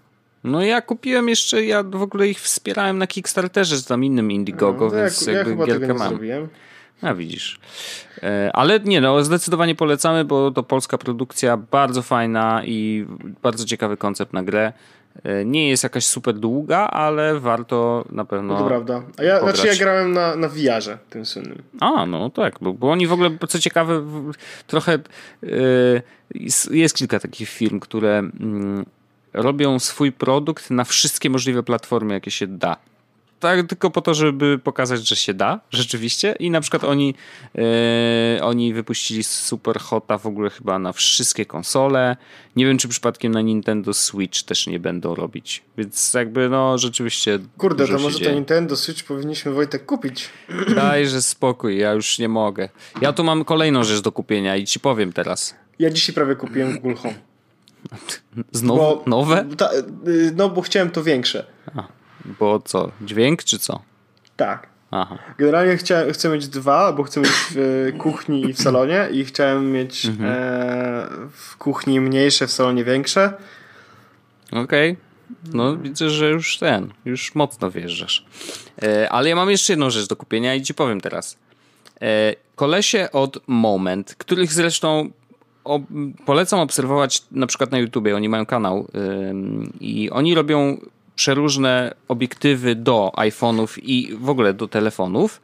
[0.43, 4.85] No ja kupiłem jeszcze, ja w ogóle ich wspierałem na Kickstarterze z tam innym Indiegogo,
[4.85, 6.09] No, więc ja, ja jakby chyba gierkę mam.
[6.09, 6.47] zrobiłem.
[7.01, 7.59] A widzisz.
[8.23, 13.05] E, Ale nie, no zdecydowanie polecamy, bo to polska produkcja, bardzo fajna i
[13.41, 14.73] bardzo ciekawy koncept na grę.
[15.23, 18.53] E, Nie jest jakaś super długa, ale warto na pewno.
[18.53, 19.03] No to prawda.
[19.17, 19.55] A ja, pograć.
[19.55, 21.61] znaczy ja grałem na, na VR-ze tym słynnym.
[21.79, 24.01] A, no tak, bo, bo oni w ogóle, co ciekawe,
[24.67, 24.99] trochę e,
[26.71, 28.85] jest, kilka takich firm, które mm,
[29.33, 32.77] robią swój produkt na wszystkie możliwe platformy, jakie się da.
[33.41, 36.35] Tak, tylko po to, żeby pokazać, że się da, rzeczywiście.
[36.39, 37.15] I na przykład oni,
[38.37, 42.17] e, oni wypuścili Super Hota w ogóle chyba na wszystkie konsole.
[42.55, 45.63] Nie wiem, czy przypadkiem na Nintendo Switch też nie będą robić.
[45.77, 47.39] Więc jakby, no, rzeczywiście.
[47.57, 48.31] Kurde, to może to.
[48.31, 50.29] Nintendo Switch powinniśmy Wojtek kupić.
[50.75, 52.69] Dajże spokój, ja już nie mogę.
[53.01, 55.55] Ja tu mam kolejną rzecz do kupienia i ci powiem teraz.
[55.79, 57.30] Ja dzisiaj prawie kupiłem Google Home.
[58.51, 59.45] Znowu Bo, nowe?
[59.57, 59.69] Ta,
[60.07, 61.45] y, no bo chciałem to większe.
[62.39, 63.81] Bo co, dźwięk czy co?
[64.35, 64.67] Tak.
[64.91, 65.17] Aha.
[65.37, 69.25] Generalnie chciałem, chcę mieć dwa, bo chcę mieć w y, kuchni i w salonie i
[69.25, 70.31] chciałem mieć Mhm.
[70.31, 73.33] e, w kuchni mniejsze, w salonie większe.
[74.51, 74.97] Okej.
[75.53, 78.25] No widzę, że już ten, już mocno wjeżdżasz.
[78.83, 81.37] E, ale ja mam jeszcze jedną rzecz do kupienia i ci powiem teraz.
[82.01, 85.09] E, kolesie od Moment, których zresztą
[85.63, 85.79] o,
[86.25, 88.15] polecam obserwować na przykład na YouTubie.
[88.15, 88.87] Oni mają kanał
[89.79, 90.77] i oni robią
[91.15, 95.41] przeróżne obiektywy do iPhone'ów i w ogóle do telefonów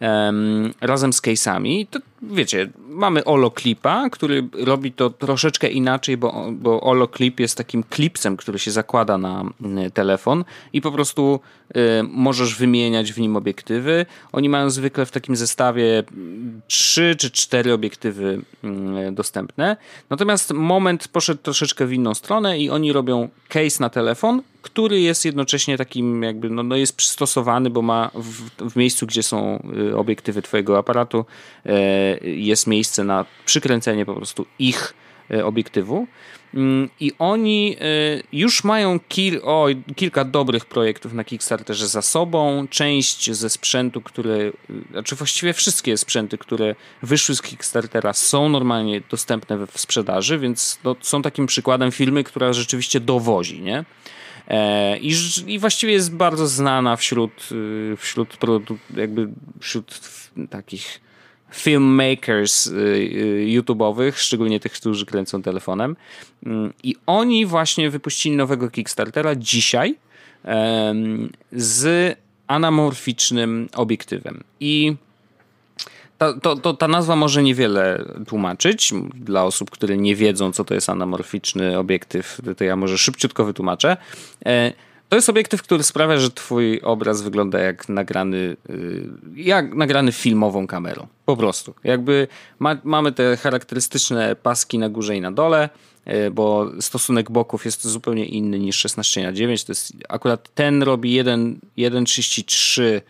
[0.00, 1.86] em, razem z case'ami.
[1.90, 6.96] To wiecie, mamy Oloclipa, który robi to troszeczkę inaczej, bo, bo
[7.38, 9.44] jest takim klipsem, który się zakłada na
[9.86, 14.06] y, telefon i po prostu y, możesz wymieniać w nim obiektywy.
[14.32, 19.76] Oni mają zwykle w takim zestawie mm, trzy czy cztery obiektywy mm, dostępne.
[20.10, 25.24] Natomiast Moment poszedł troszeczkę w inną stronę i oni robią case na telefon, który jest
[25.24, 29.96] jednocześnie takim jakby, no, no jest przystosowany, bo ma w, w miejscu, gdzie są y,
[29.96, 31.24] obiektywy twojego aparatu,
[31.66, 34.94] e, jest miejsce na przykręcenie po prostu ich
[35.30, 36.06] e, obiektywu.
[36.54, 37.84] Mm, I oni e,
[38.32, 39.66] już mają kil, o,
[39.96, 42.66] kilka dobrych projektów na Kickstarterze za sobą.
[42.70, 44.52] Część ze sprzętu, które, y,
[44.90, 50.96] znaczy właściwie wszystkie sprzęty, które wyszły z Kickstartera są normalnie dostępne w sprzedaży, więc no,
[51.00, 53.84] są takim przykładem firmy, która rzeczywiście dowozi, nie?
[54.48, 55.12] E, I,
[55.46, 58.36] I właściwie jest bardzo znana wśród, y, wśród
[58.96, 59.28] jakby
[59.60, 60.00] wśród
[60.50, 61.00] takich
[61.52, 65.96] filmmakers y, y, YouTube'owych, szczególnie tych, którzy kręcą telefonem.
[66.46, 69.94] Mm, I oni właśnie wypuścili nowego Kickstartera dzisiaj
[71.52, 74.44] z anamorficznym obiektywem.
[74.60, 74.96] I
[76.18, 80.74] ta, to, to, ta nazwa może niewiele tłumaczyć dla osób, które nie wiedzą, co to
[80.74, 82.40] jest anamorficzny obiektyw.
[82.56, 83.96] To ja może szybciutko wytłumaczę.
[84.46, 84.72] E,
[85.08, 90.66] To jest obiektyw, który sprawia, że twój obraz wygląda jak nagrany, y, jak nagrany filmową
[90.66, 91.06] kamerą.
[91.24, 91.74] Po prostu.
[91.84, 92.28] Jakby
[92.58, 95.68] ma, mamy te charakterystyczne paski na górze i na dole,
[96.06, 99.64] y, bo stosunek boków jest zupełnie inny niż 16 na 9.
[99.64, 103.00] To jest akurat ten robi 1 1,33 Mm,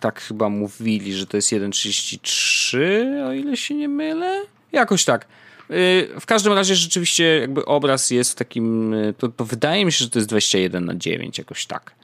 [0.00, 4.42] tak chyba mówili, że to jest 1,33, o ile się nie mylę.
[4.72, 5.26] Jakoś tak.
[5.70, 10.04] Yy, W każdym razie rzeczywiście jakby obraz jest takim, yy, to, to wydaje mi się,
[10.04, 11.94] że to jest 21 na 9, jakoś tak.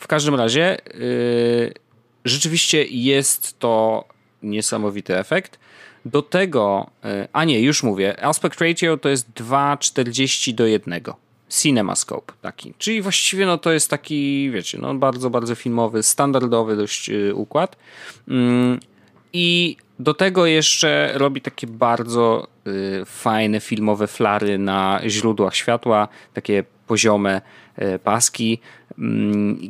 [0.00, 1.74] W każdym razie yy,
[2.24, 4.04] rzeczywiście jest to
[4.42, 5.58] niesamowity efekt.
[6.04, 6.90] Do tego,
[7.32, 11.00] a nie, już mówię, aspect ratio to jest 2,40 do 1.
[11.48, 12.74] CinemaScope taki.
[12.78, 17.76] Czyli właściwie no to jest taki, wiecie, no bardzo, bardzo filmowy, standardowy dość yy, układ.
[18.28, 18.80] Mm,
[19.32, 26.64] I do tego jeszcze robi takie bardzo y, fajne filmowe flary na źródłach światła, takie
[26.86, 27.40] poziome
[27.78, 28.60] y, paski,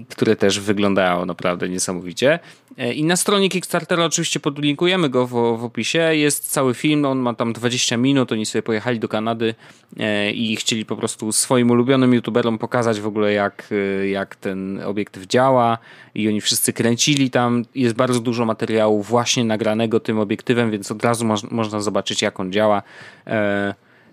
[0.09, 2.39] które też wyglądają naprawdę niesamowicie.
[2.79, 5.99] E, I na stronie Kickstartera oczywiście podlinkujemy go w, w opisie.
[5.99, 8.33] Jest cały film, on ma tam 20 minut.
[8.33, 9.55] Oni sobie pojechali do Kanady
[9.99, 13.69] e, i chcieli po prostu swoim ulubionym youtuberom pokazać w ogóle, jak,
[14.01, 15.79] e, jak ten obiektyw działa.
[16.15, 17.65] I oni wszyscy kręcili tam.
[17.75, 22.41] Jest bardzo dużo materiału właśnie nagranego tym obiektywem, więc od razu moż, można zobaczyć, jak
[22.41, 22.83] on działa.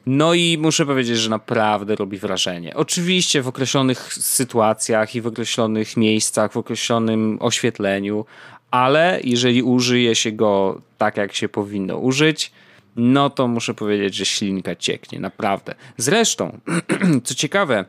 [0.05, 2.75] No i muszę powiedzieć, że naprawdę robi wrażenie.
[2.75, 8.25] Oczywiście w określonych sytuacjach i w określonych miejscach, w określonym oświetleniu,
[8.71, 12.51] ale jeżeli użyje się go tak, jak się powinno użyć,
[12.95, 15.75] no to muszę powiedzieć, że ślinka cieknie, naprawdę.
[15.97, 16.59] Zresztą,
[17.23, 17.85] co ciekawe,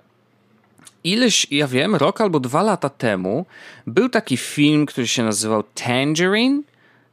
[1.04, 3.46] ileś, ja wiem, rok albo dwa lata temu
[3.86, 6.62] był taki film, który się nazywał Tangerine.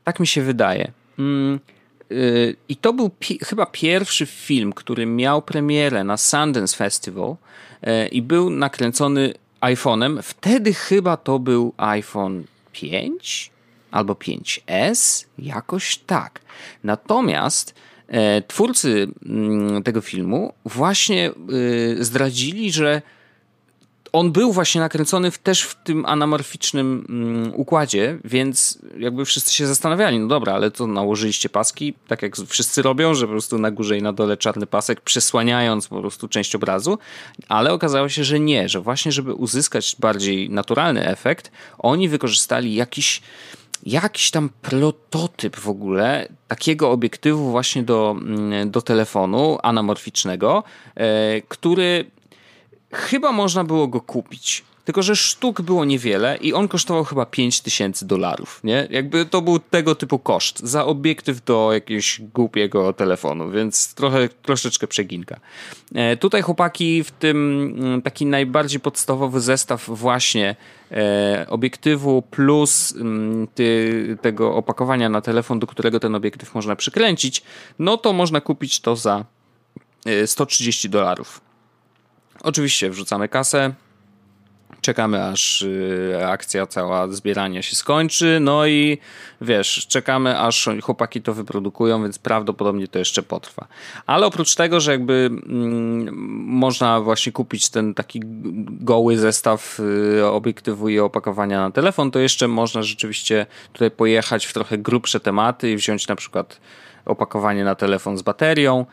[0.03, 0.91] Tak mi się wydaje.
[1.19, 1.59] Mm,
[2.70, 7.36] I to był pi chyba pierwszy film, który miał premierę na Sundance Festival
[7.82, 10.22] yy, i był nakręcony iPhone'em.
[10.22, 13.51] Wtedy chyba to był iPhone 5
[13.91, 16.41] albo 5S, jakoś tak.
[16.84, 17.76] Natomiast
[18.07, 21.32] e, twórcy mm, tego filmu właśnie
[21.99, 23.01] zdradzili, że
[24.14, 29.68] on był właśnie nakręcony w, też w tym anamorficznym mm, układzie, więc jakby wszyscy się
[29.68, 33.72] zastanawiali, no dobra, ale to nałożyliście paski, tak jak wszyscy robią, że po prostu na
[33.72, 36.97] górze i na dole czarny pasek, przesłaniając po prostu część obrazu,
[37.49, 43.22] ale okazało się, że nie, że właśnie żeby uzyskać bardziej naturalny efekt, oni wykorzystali jakiś
[43.86, 50.64] jakiś tam prototyp w ogóle takiego obiektywu właśnie do, mm, do telefonu anamorficznego,
[50.95, 52.05] e, który
[52.93, 54.63] chyba można było go kupić.
[54.85, 58.87] Tylko, że sztuk było niewiele i on kosztował chyba 5000 dolarów, nie?
[58.89, 64.87] Jakby to był tego typu koszt za obiektyw do jakiegoś głupiego telefonu, więc trochę, troszeczkę
[64.87, 65.39] przeginka.
[65.95, 67.37] E, tutaj chłopaki w tym
[67.79, 70.55] mm, taki najbardziej podstawowy zestaw właśnie
[70.91, 77.43] e, obiektywu plus mm, ty, tego opakowania na telefon, do którego ten obiektyw można przykręcić,
[77.79, 79.25] no to można kupić to za
[80.25, 81.52] 130 e, dolarów.
[82.43, 83.73] Oczywiście wrzucamy kasę,
[84.81, 88.97] czekamy aż y, akcja cała zbierania się skończy, no i
[89.41, 93.67] wiesz, czekamy aż chłopaki to wyprodukują, więc prawdopodobnie to jeszcze potrwa.
[94.05, 96.15] Ale oprócz tego, że jakby mm,
[96.47, 98.21] można właśnie kupić ten taki
[98.67, 99.79] goły zestaw
[100.19, 105.19] y, obiektywu i opakowania na telefon, to jeszcze można rzeczywiście tutaj pojechać w trochę grubsze
[105.19, 106.59] tematy i wziąć na przykład
[107.05, 108.85] opakowanie na telefon z baterią,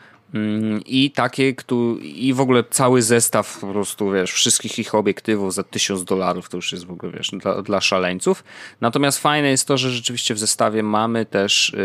[0.85, 1.53] I takie,
[2.01, 6.57] i w ogóle cały zestaw po prostu, wiesz, wszystkich ich obiektywów za 1000 dolarów, to
[6.57, 8.43] już jest w ogóle, wiesz, dla, dla szaleńców.
[8.81, 11.75] Natomiast fajne jest to, że rzeczywiście w zestawie mamy też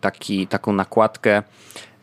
[0.00, 1.42] taki, taką nakładkę,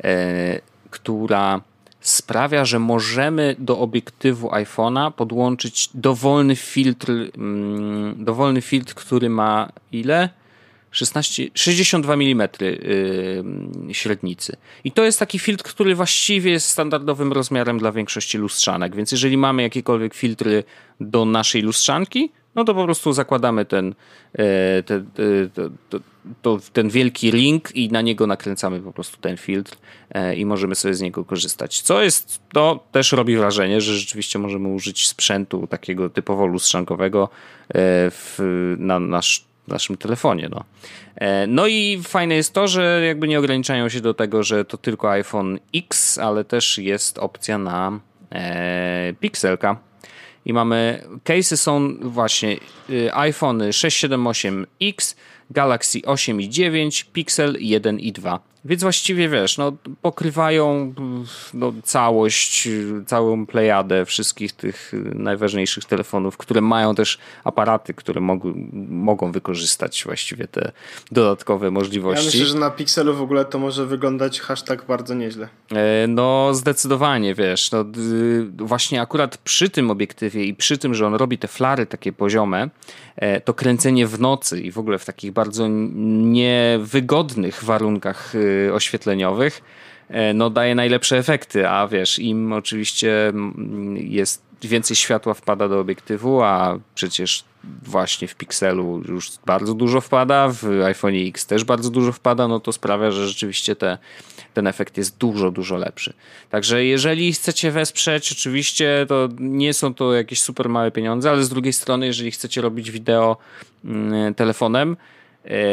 [0.04, 1.62] e, która
[2.00, 10.30] sprawia, że możemy do obiektywu iPhone'a podłączyć dowolny filtr, mm, dowolny filtr, który ma ile?
[10.94, 12.50] 16, 62 mm
[13.92, 14.56] średnicy.
[14.84, 19.38] I to jest taki filtr, który właściwie jest standardowym rozmiarem dla większości lustrzanek, więc jeżeli
[19.38, 20.64] mamy jakiekolwiek filtry
[21.00, 23.96] do naszej lustrzanki, no to po prostu zakładamy ten,
[24.34, 25.06] e, ten,
[26.42, 29.78] to, ten wielki ring i na niego nakręcamy po prostu ten filtr
[30.10, 31.82] e, i możemy sobie z niego korzystać.
[31.82, 37.30] Co jest, to też robi wrażenie, że rzeczywiście możemy użyć sprzętu takiego typowo lustrzankowego
[37.70, 37.72] e,
[38.12, 38.40] w,
[38.78, 40.50] na nasz w naszym telefonie.
[40.52, 40.64] No.
[41.16, 44.78] E, no i fajne jest to, że jakby nie ograniczają się do tego, że to
[44.78, 48.00] tylko iPhone X, ale też jest opcja na
[48.32, 49.78] e, Pixelka.
[50.46, 52.58] I mamy, case'y są właśnie
[52.90, 55.16] y, iPhone 6, 7, 8X,
[55.50, 58.40] Galaxy 8 i 9, Pixel 1 i 2.
[58.66, 60.94] Więc właściwie wiesz, no, pokrywają
[61.54, 62.70] no, całość,
[63.06, 68.54] całą plejadę wszystkich tych najważniejszych telefonów, które mają też aparaty, które mogą,
[68.90, 70.72] mogą wykorzystać właściwie te
[71.12, 72.26] dodatkowe możliwości.
[72.26, 75.48] Ja myślę, że na Pixelu w ogóle to może wyglądać hashtag bardzo nieźle.
[75.72, 77.86] E, no zdecydowanie, wiesz, no,
[78.58, 82.70] właśnie akurat przy tym obiektywie i przy tym, że on robi te flary takie poziome,
[83.16, 89.62] e, to kręcenie w nocy i w ogóle w takich bardzo niewygodnych warunkach y, oświetleniowych,
[90.10, 93.34] e, no daje najlepsze efekty, a wiesz, im oczywiście
[93.96, 97.44] jest więcej światła wpada do obiektywu, a przecież
[97.84, 102.60] właśnie w Pixelu już bardzo dużo wpada, w iPhone X też bardzo dużo wpada, no
[102.60, 103.98] to sprawia, że rzeczywiście te,
[104.54, 106.14] ten efekt jest dużo, dużo lepszy.
[106.50, 111.50] Także jeżeli chcecie wesprzeć, oczywiście to nie są to jakieś super małe pieniądze, ale z
[111.50, 113.38] drugiej strony, jeżeli chcecie robić wideo
[114.36, 115.23] telefonem, E,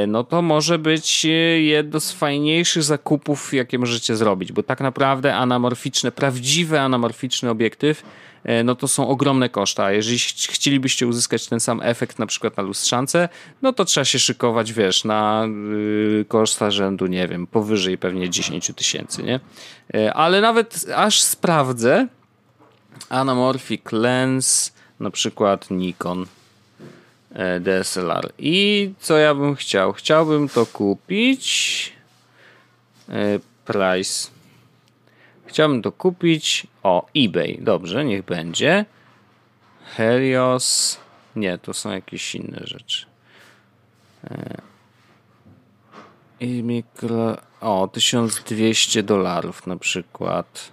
[0.07, 1.29] no to może być e,
[1.61, 8.03] jedno z fajniejszych zakupów, jakie możecie zrobić, bo tak naprawdę anamorficzne, prawdziwy anamorficzny obiektyw,
[8.45, 9.93] e, no to są ogromne koszta.
[9.93, 10.19] Jeżeli
[10.49, 13.29] chcielibyście uzyskać ten sam efekt na przykład na lustrzance,
[13.63, 15.47] no to trzeba się szykować, wiesz, na
[16.21, 19.41] y, koszta rzędu, nie wiem, powyżej pewnie 10 tysięcy, nie?
[20.15, 22.07] Ale nawet aż sprawdzę
[23.09, 26.40] anamorphic lens, na przykład Nikon E,
[27.61, 28.33] DSLR.
[28.39, 29.93] I co ja bym chciał?
[29.93, 31.93] Chciałbym to kupić.
[33.09, 34.31] E, price.
[35.47, 36.67] Chciałbym to kupić.
[36.83, 37.59] O, eBay.
[37.61, 38.85] Dobrze, niech będzie.
[39.97, 40.99] Helios.
[41.37, 43.07] Nie, to są jakieś inne rzeczy.
[44.25, 44.61] E,
[46.41, 47.37] I mikro.
[47.61, 50.73] O, 1200 dolarów na przykład.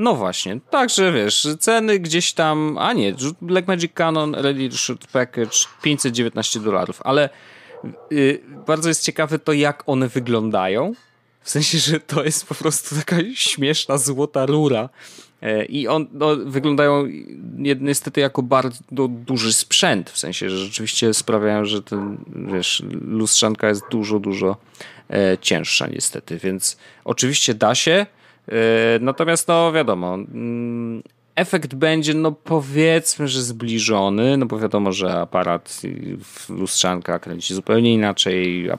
[0.00, 6.60] No właśnie, także wiesz, ceny gdzieś tam, a nie, Blackmagic Canon Ready Shoot Package 519
[6.60, 7.28] dolarów, ale
[8.10, 10.92] yy, bardzo jest ciekawe to, jak one wyglądają.
[11.40, 14.88] W sensie, że to jest po prostu taka śmieszna złota rura.
[15.42, 17.04] E, I on, no, wyglądają
[17.80, 18.78] niestety jako bardzo
[19.08, 22.18] duży sprzęt, w sensie, że rzeczywiście sprawiają, że ten,
[22.52, 24.56] wiesz, lustrzanka jest dużo, dużo
[25.10, 28.06] e, cięższa niestety, więc oczywiście da się,
[29.00, 31.02] natomiast no wiadomo, mm,
[31.34, 35.80] efekt będzie, no powiedzmy, że zbliżony, no bo wiadomo, że aparat,
[36.48, 38.70] lustrzanka kręci zupełnie inaczej,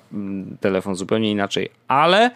[0.60, 2.32] telefon zupełnie inaczej, ale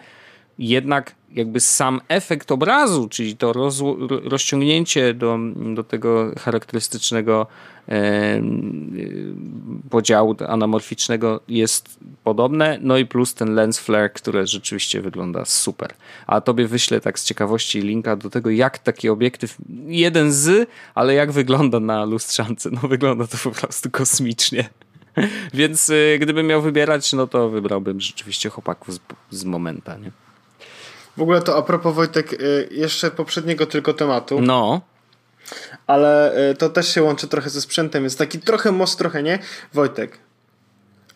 [0.58, 3.82] jednak jakby sam efekt obrazu, czyli to roz,
[4.24, 5.38] rozciągnięcie do,
[5.74, 7.46] do tego charakterystycznego
[7.88, 8.42] e,
[9.90, 15.94] podziału anamorficznego jest podobne, no i plus ten lens flare, który rzeczywiście wygląda super.
[16.26, 19.56] A tobie wyślę tak z ciekawości linka do tego, jak taki obiektyw,
[19.86, 22.70] jeden z, ale jak wygląda na lustrzance.
[22.70, 24.68] No wygląda to po prostu kosmicznie.
[25.54, 30.10] Więc y, gdybym miał wybierać, no to wybrałbym rzeczywiście chłopaków z, z Momenta, nie?
[31.16, 34.40] W ogóle to a propos Wojtek, y, jeszcze poprzedniego tylko tematu.
[34.40, 34.80] No.
[35.86, 39.38] Ale y, to też się łączy trochę ze sprzętem, jest taki trochę most, trochę nie.
[39.74, 40.18] Wojtek,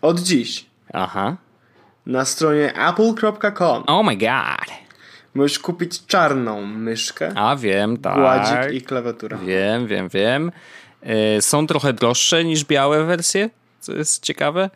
[0.02, 0.66] od dziś.
[0.92, 1.36] Aha.
[2.06, 3.84] Na stronie apple.com.
[3.86, 4.76] Oh my god.
[5.34, 7.32] Możesz kupić czarną myszkę.
[7.34, 8.14] A wiem, tak.
[8.14, 9.38] Gładzik i klawiaturę.
[9.46, 10.52] Wiem, wiem, wiem.
[11.38, 14.70] Y, są trochę droższe niż białe wersje, co jest ciekawe.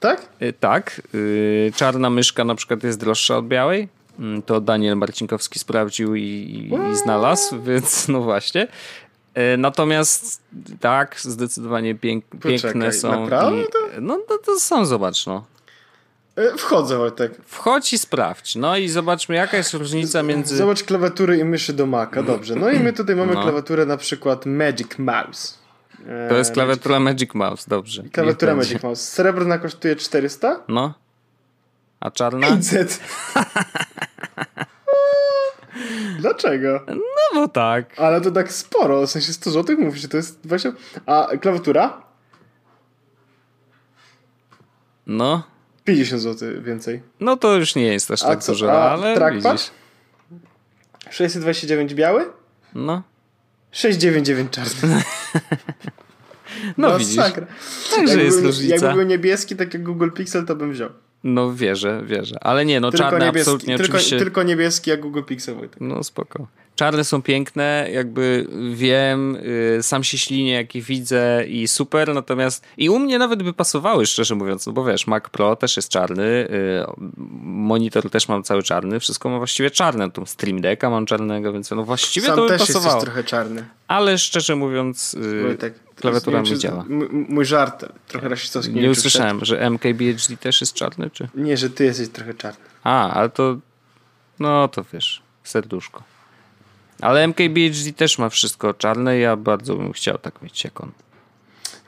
[0.00, 0.28] Tak?
[0.60, 1.02] Tak.
[1.76, 3.88] Czarna myszka na przykład jest droższa od białej.
[4.20, 6.22] Mm, to Daniel Marcinkowski sprawdził i,
[6.92, 8.68] i znalazł, więc no właśnie.
[9.34, 10.42] E, natomiast
[10.80, 13.22] tak, zdecydowanie pięk, piękne są.
[13.22, 13.62] Naprawdę?
[13.62, 13.66] I,
[14.00, 15.44] no to, to są, zobacz no.
[16.36, 17.32] E, wchodzę, Wojtek.
[17.46, 18.56] Wchodź i sprawdź.
[18.56, 20.56] No i zobaczmy, jaka jest różnica między.
[20.56, 22.54] Zobacz klawiatury i myszy do Maca, dobrze.
[22.56, 23.42] No i my tutaj mamy no.
[23.42, 25.60] klawiaturę na przykład Magic Mouse.
[26.28, 28.02] To jest klawiatura Magic, Magic Mouse, dobrze.
[28.02, 29.02] Klawiatura Magic Mouse.
[29.02, 30.60] Srebrna kosztuje 400?
[30.68, 30.94] No.
[32.00, 32.46] A czarna?
[32.46, 33.00] 500.
[36.20, 36.80] Dlaczego?
[36.86, 37.00] No
[37.34, 37.98] bo tak.
[37.98, 40.72] Ale to tak sporo, w sensie 100 zł mówisz, to jest 20...
[41.06, 42.02] A klawiatura?
[45.06, 45.42] No.
[45.84, 47.02] 50 zł więcej.
[47.20, 49.52] No to już nie jest aż tak dużo, ale trackpad?
[49.52, 49.70] widzisz.
[51.10, 52.26] 629 biały?
[52.74, 53.02] No.
[53.72, 55.02] 699 czarny.
[56.76, 57.16] no, no widzisz.
[57.16, 57.46] Sakra.
[57.96, 58.74] Także jest różnica.
[58.74, 60.90] Jakby był niebieski, tak jak Google Pixel, to bym wziął.
[61.24, 62.36] No wierzę, wierzę.
[62.40, 64.18] Ale nie, no tylko czarne niebieski, absolutnie tylko, oczywiście...
[64.18, 65.54] Tylko niebieski jak Google Pixel.
[65.54, 65.80] Wojtek.
[65.80, 66.46] No spoko.
[66.76, 69.38] Czarne są piękne, jakby wiem,
[69.76, 73.52] yy, sam się ślinię, jak je widzę i super, natomiast i u mnie nawet by
[73.52, 77.08] pasowały, szczerze mówiąc, no bo wiesz, Mac Pro też jest czarny, yy,
[77.42, 81.70] monitor też mam cały czarny, wszystko mam właściwie czarne, tu Stream Decka mam czarnego, więc
[81.70, 82.94] no właściwie sam to by też pasowało.
[82.94, 83.64] Jesteś trochę czarny.
[83.88, 86.84] Ale szczerze mówiąc, yy, Wojtek, klawiatura mi działa.
[87.28, 88.74] Mój żart, trochę rasistowski.
[88.74, 91.28] Nie, nie usłyszałem, że MKBHD też jest czarny, czy?
[91.34, 92.64] Nie, że ty jesteś trochę czarny.
[92.84, 93.56] A, ale to,
[94.38, 96.02] no to wiesz, serduszko.
[97.00, 100.90] Ale MKBHD też ma wszystko czarne ja bardzo bym chciał tak mieć jak on.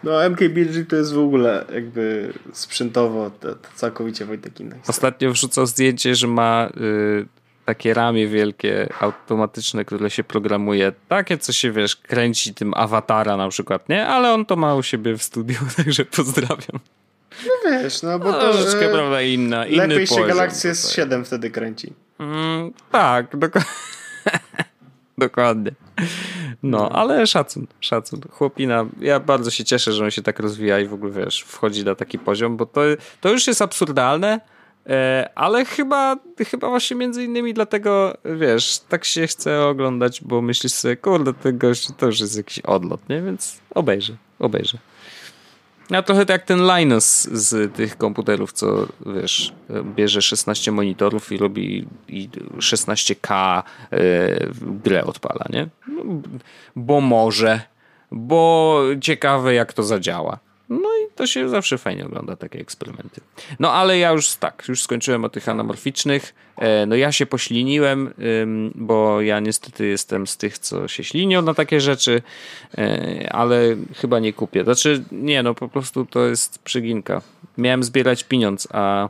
[0.05, 4.81] No MKBHD to jest w ogóle jakby sprzętowo to, to całkowicie Wojtek inny.
[4.87, 7.27] Ostatnio wrzucał zdjęcie, że ma y,
[7.73, 10.93] takie ramię wielkie, automatyczne, które się programuje.
[11.09, 14.07] Takie, co się, wiesz, kręci tym awatara na przykład, nie?
[14.07, 16.81] Ale on to ma u siebie w studiu, także pozdrawiam.
[17.47, 18.53] No wiesz, no bo no, to...
[18.53, 21.93] Troszeczkę, prawda, inna, inny Lepiej się Galaxy S7 wtedy kręci.
[22.19, 23.71] Mm, tak, dokładnie.
[25.19, 25.71] Dokładnie.
[26.63, 28.21] No, ale szacun, szacun.
[28.31, 31.85] Chłopina, ja bardzo się cieszę, że on się tak rozwija i w ogóle, wiesz, wchodzi
[31.85, 32.81] na taki poziom, bo to,
[33.21, 34.41] to już jest absurdalne,
[35.35, 36.17] ale chyba,
[36.51, 41.59] chyba właśnie między innymi dlatego, wiesz, tak się chce oglądać, bo myślisz sobie, kurde, ten
[41.59, 43.23] gość to już jest jakiś odlot, nie?
[43.23, 44.79] Więc obejrzę, obejrzę.
[45.91, 49.53] A trochę tak jak ten Linus z tych komputerów, co wiesz,
[49.97, 51.87] bierze 16 monitorów i robi
[52.59, 53.99] 16K yy,
[54.63, 55.69] grę odpala, nie?
[55.89, 56.03] No,
[56.77, 57.61] bo może,
[58.11, 60.39] bo ciekawe jak to zadziała.
[61.17, 63.21] To się zawsze fajnie ogląda, takie eksperymenty.
[63.61, 66.35] No ale ja już tak, już skończyłem o tych anamorficznych.
[66.57, 68.15] E, no ja się pośliniłem,
[68.75, 72.23] bo ja niestety jestem z tych, co się ślinią na takie rzeczy,
[72.79, 74.65] e, ale chyba nie kupię.
[74.65, 77.23] Znaczy, nie, no po prostu to jest przyginka.
[77.59, 79.09] Miałem zbierać pieniądz, a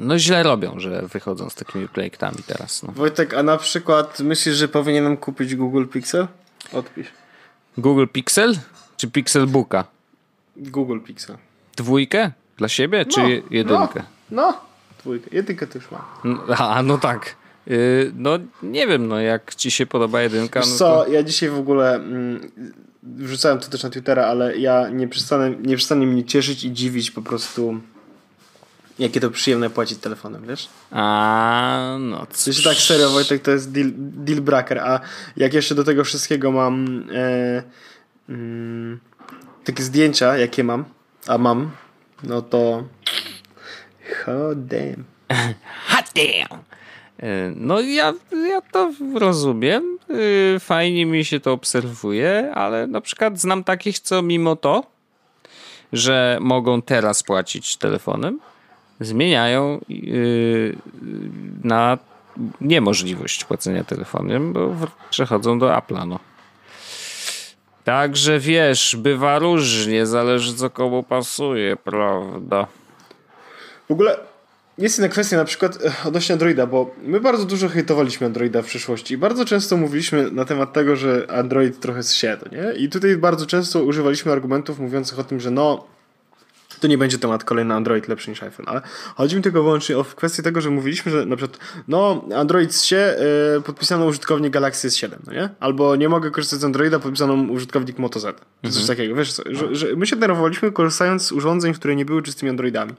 [0.00, 2.82] no źle robią, że wychodzą z takimi projektami teraz.
[2.82, 2.92] No.
[2.92, 6.28] Wojtek, a na przykład myślisz, że powinienem kupić Google Pixel?
[6.72, 7.06] Odpisz.
[7.78, 8.54] Google Pixel
[8.96, 9.84] czy Pixelbooka?
[10.56, 11.36] Google Pixel.
[11.76, 12.30] Dwójkę?
[12.56, 14.02] Dla siebie, czy no, jedynkę?
[14.30, 14.60] No, no,
[15.00, 15.30] dwójkę.
[15.32, 16.02] Jedynkę to już mam.
[16.24, 17.36] No, a, no tak.
[17.66, 20.60] Yy, no nie wiem, no jak ci się podoba jedynka.
[20.60, 21.12] Wiesz no co, to...
[21.12, 22.50] ja dzisiaj w ogóle mm,
[23.02, 27.10] wrzucałem to też na Twittera, ale ja nie przestanę, nie przestanę mnie cieszyć i dziwić
[27.10, 27.80] po prostu
[28.98, 30.68] jakie to przyjemne płacić telefonem, wiesz?
[30.90, 32.52] A, no co.
[32.52, 35.00] się tak serio, Wojtek, to jest deal, deal breaker, a
[35.36, 37.62] jak jeszcze do tego wszystkiego mam e,
[38.28, 39.00] mm,
[39.64, 40.84] takie zdjęcia, jakie mam,
[41.26, 41.70] a mam,
[42.22, 42.84] no to
[44.24, 45.04] hot damn.
[45.88, 46.58] hot damn!
[47.22, 48.14] E, no ja,
[48.48, 49.98] ja to rozumiem,
[50.56, 54.84] e, fajnie mi się to obserwuje, ale na przykład znam takich, co mimo to,
[55.92, 58.40] że mogą teraz płacić telefonem,
[59.00, 60.76] zmieniają yy,
[61.64, 61.98] na
[62.60, 64.74] niemożliwość płacenia telefonem, bo
[65.10, 66.18] przechodzą do Apple'a.
[67.84, 72.66] Także wiesz, bywa różnie, zależy co komu pasuje, prawda?
[73.88, 74.16] W ogóle
[74.78, 78.66] jest inna kwestia na przykład e, odnośnie Androida, bo my bardzo dużo hejtowaliśmy Androida w
[78.66, 82.72] przyszłości i bardzo często mówiliśmy na temat tego, że Android trochę zsiadł, nie?
[82.72, 85.91] I tutaj bardzo często używaliśmy argumentów mówiących o tym, że no
[86.82, 88.80] to nie będzie temat kolejny Android lepszy niż iPhone, ale
[89.14, 93.16] chodzi mi tylko wyłącznie o kwestię tego, że mówiliśmy, że na przykład no Android się
[93.54, 95.48] yy, podpisano użytkownik Galaxy S7, no nie?
[95.60, 98.24] Albo nie mogę korzystać z Androida, podpisano użytkownik Moto Z.
[98.24, 98.74] Mhm.
[98.74, 102.50] Coś takiego, wiesz, że, że, my się denerwowaliśmy korzystając z urządzeń, które nie były czystymi
[102.50, 102.92] Androidami.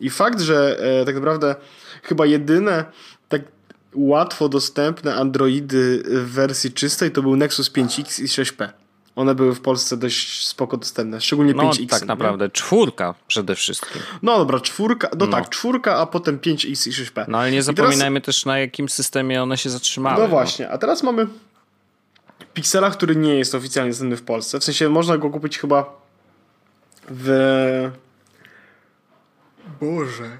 [0.00, 1.54] I fakt, że yy, tak naprawdę
[2.02, 2.84] chyba jedyne
[3.28, 3.42] tak
[3.94, 8.83] łatwo dostępne Androidy w wersji czystej to był Nexus 5X i 6P.
[9.16, 11.88] One były w Polsce dość spoko dostępne, szczególnie no, 5X.
[11.88, 12.50] tak naprawdę, nie?
[12.50, 14.02] czwórka przede wszystkim.
[14.22, 15.32] No dobra, czwórka, no, no.
[15.32, 17.24] tak, czwórka, a potem 5X i 6P.
[17.28, 18.36] No ale nie zapominajmy teraz...
[18.36, 20.16] też na jakim systemie one się zatrzymały.
[20.16, 20.28] No, no.
[20.28, 21.26] właśnie, a teraz mamy
[22.54, 24.60] Pixela, który nie jest oficjalnie dostępny w Polsce.
[24.60, 26.00] W sensie można go kupić chyba
[27.08, 27.90] w...
[29.80, 30.38] Boże...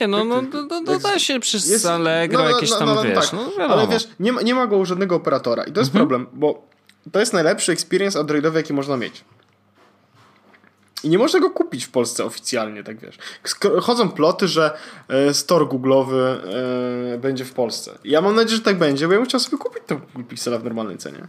[0.00, 2.86] Nie, no, no, no, no, no da się przez jest, Allegro no, no, jakieś tam,
[2.86, 3.32] no, no, wiesz, tak.
[3.58, 3.64] no.
[3.68, 6.08] Ale wiesz, nie ma, nie ma go u żadnego operatora i to jest mhm.
[6.08, 6.73] problem, bo
[7.12, 9.24] to jest najlepszy experience androidowy, jaki można mieć.
[11.04, 13.18] I nie można go kupić w Polsce oficjalnie, tak wiesz.
[13.82, 14.78] Chodzą ploty, że
[15.08, 16.36] e, store google'owy
[17.14, 17.98] e, będzie w Polsce.
[18.04, 20.64] Ja mam nadzieję, że tak będzie, bo ja bym chciał sobie kupić tego Pixela w
[20.64, 21.28] normalnej cenie.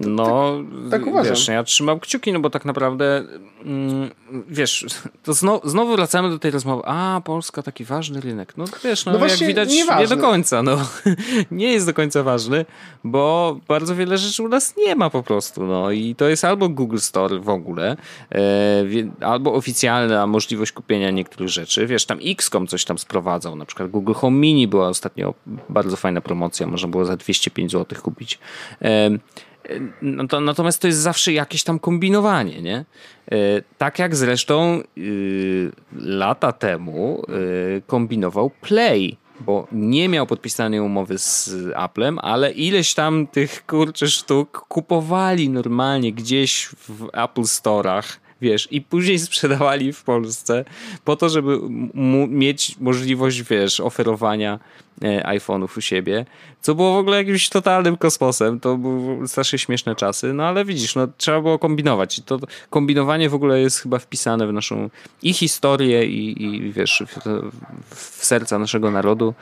[0.00, 1.34] No, tak, tak uważam.
[1.34, 3.24] wiesz, ja trzymam kciuki, no bo tak naprawdę,
[3.64, 4.10] mm,
[4.48, 4.86] wiesz,
[5.22, 6.82] to znowu, znowu wracamy do tej rozmowy.
[6.84, 8.56] A, Polska taki ważny rynek.
[8.56, 10.76] No wiesz, no, no jak widać nie, nie, do końca, no.
[11.50, 12.64] nie jest do końca ważny,
[13.04, 16.68] bo bardzo wiele rzeczy u nas nie ma po prostu, no i to jest albo
[16.68, 17.96] Google Store w ogóle,
[18.32, 18.84] e,
[19.20, 21.86] albo oficjalna możliwość kupienia niektórych rzeczy.
[21.86, 25.34] Wiesz, tam XCOM coś tam sprowadzał, na przykład Google Home Mini była ostatnio
[25.68, 28.38] bardzo fajna promocja, można było za 205 zł kupić.
[28.82, 29.10] E,
[30.40, 32.84] natomiast to jest zawsze jakieś tam kombinowanie, nie?
[33.30, 33.36] E,
[33.78, 41.50] tak jak zresztą yy, lata temu yy, kombinował Play, bo nie miał podpisanej umowy z
[41.74, 48.80] Applem, ale ileś tam tych kurczę sztuk kupowali normalnie gdzieś w Apple Store'ach wiesz, i
[48.80, 50.64] później sprzedawali w Polsce
[51.04, 51.58] po to, żeby
[52.28, 54.58] mieć możliwość, wiesz, oferowania
[55.02, 56.26] e, iPhone'ów u siebie,
[56.60, 60.94] co było w ogóle jakimś totalnym kosmosem, to były strasznie śmieszne czasy, no ale widzisz,
[60.94, 62.18] no trzeba było kombinować.
[62.18, 62.38] I to
[62.70, 64.90] kombinowanie w ogóle jest chyba wpisane w naszą
[65.22, 67.40] i historię i, i wiesz, w,
[67.94, 69.34] w serca naszego narodu,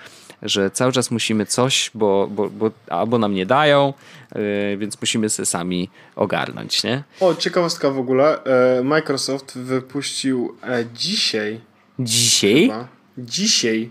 [0.44, 3.92] że cały czas musimy coś, bo, bo, bo albo nam nie dają,
[4.34, 7.02] yy, więc musimy sobie sami ogarnąć, nie?
[7.20, 8.44] O, ciekawostka w ogóle.
[8.44, 11.60] E, Microsoft wypuścił e, dzisiaj.
[11.98, 12.60] Dzisiaj?
[12.62, 12.88] Chyba,
[13.18, 13.90] dzisiaj.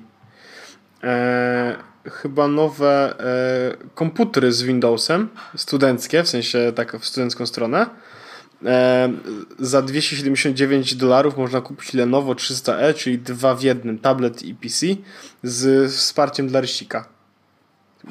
[1.03, 1.75] E,
[2.11, 7.85] chyba nowe e, komputery z Windowsem, studenckie, w sensie tak w studencką stronę
[8.65, 9.13] E,
[9.59, 14.87] za 279 dolarów można kupić Lenovo 300e, czyli dwa w jednym, tablet i PC
[15.43, 17.13] z wsparciem dla rysika.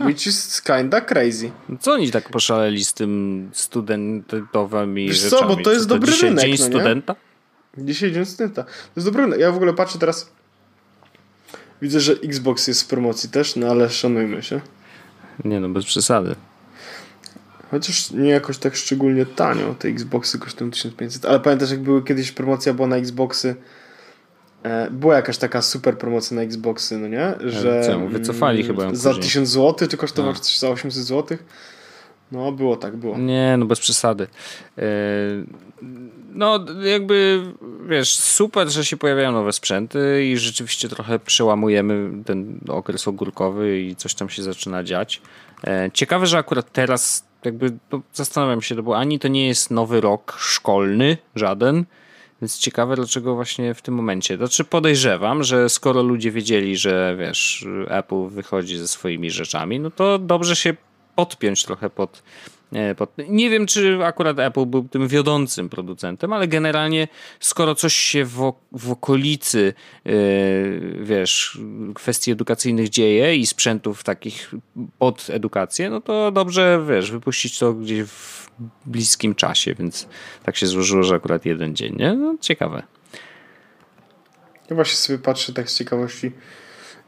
[0.01, 1.51] Which is kinda crazy.
[1.81, 5.43] Co oni tak poszaleli z tym studentowymi Wiesz rzeczami?
[5.43, 6.45] co, bo to jest co, dobry dzisiaj rynek.
[6.45, 7.17] Dzień no studenta?
[7.79, 8.63] Dzisiaj dzień studenta.
[8.65, 9.41] To jest dobry rynek.
[9.41, 10.31] Ja w ogóle patrzę teraz
[11.83, 14.61] widzę, że Xbox jest w promocji też, no ale szanujmy się.
[15.45, 16.35] Nie no, bez przesady.
[17.73, 19.75] Chociaż nie jakoś tak szczególnie tanio.
[19.79, 21.25] Te Xboxy kosztują 1500.
[21.25, 23.55] Ale pamiętasz, jak były kiedyś promocja była na Xboxy.
[24.62, 27.35] E, była jakaś taka super promocja na Xboxy, no nie?
[27.41, 31.39] Że Co, wycofali mm, chyba Za 1000 zł, czy kosztowało coś za 800 zł.
[32.33, 33.18] No, było tak, było.
[33.18, 34.27] Nie, no bez przesady.
[34.79, 34.83] E,
[36.33, 37.43] no, jakby,
[37.89, 43.97] wiesz, super, że się pojawiają nowe sprzęty i rzeczywiście trochę przełamujemy ten okres ogórkowy i
[43.97, 45.23] coś tam się zaczyna dziać.
[45.66, 50.01] E, ciekawe, że akurat teraz jakby no, zastanawiam się, bo ani to nie jest nowy
[50.01, 51.84] rok szkolny, żaden,
[52.43, 54.36] Więc ciekawe, dlaczego właśnie w tym momencie.
[54.36, 60.18] Znaczy podejrzewam, że skoro ludzie wiedzieli, że wiesz, Apple wychodzi ze swoimi rzeczami, no to
[60.18, 60.74] dobrze się
[61.16, 62.22] podpiąć trochę pod...
[63.29, 67.09] Nie wiem, czy akurat Apple był tym wiodącym producentem, ale generalnie
[67.41, 71.59] skoro coś się w, w okolicy, yy, wiesz,
[71.95, 74.51] kwestii edukacyjnych dzieje i sprzętów takich
[74.99, 78.51] pod edukację, no to dobrze, wiesz, wypuścić to gdzieś w
[78.87, 80.09] bliskim czasie, więc
[80.43, 82.14] tak się złożyło, że akurat jeden dzień, nie?
[82.14, 82.83] No, ciekawe.
[84.70, 86.33] Ja właśnie sobie patrzę tak z ciekawości,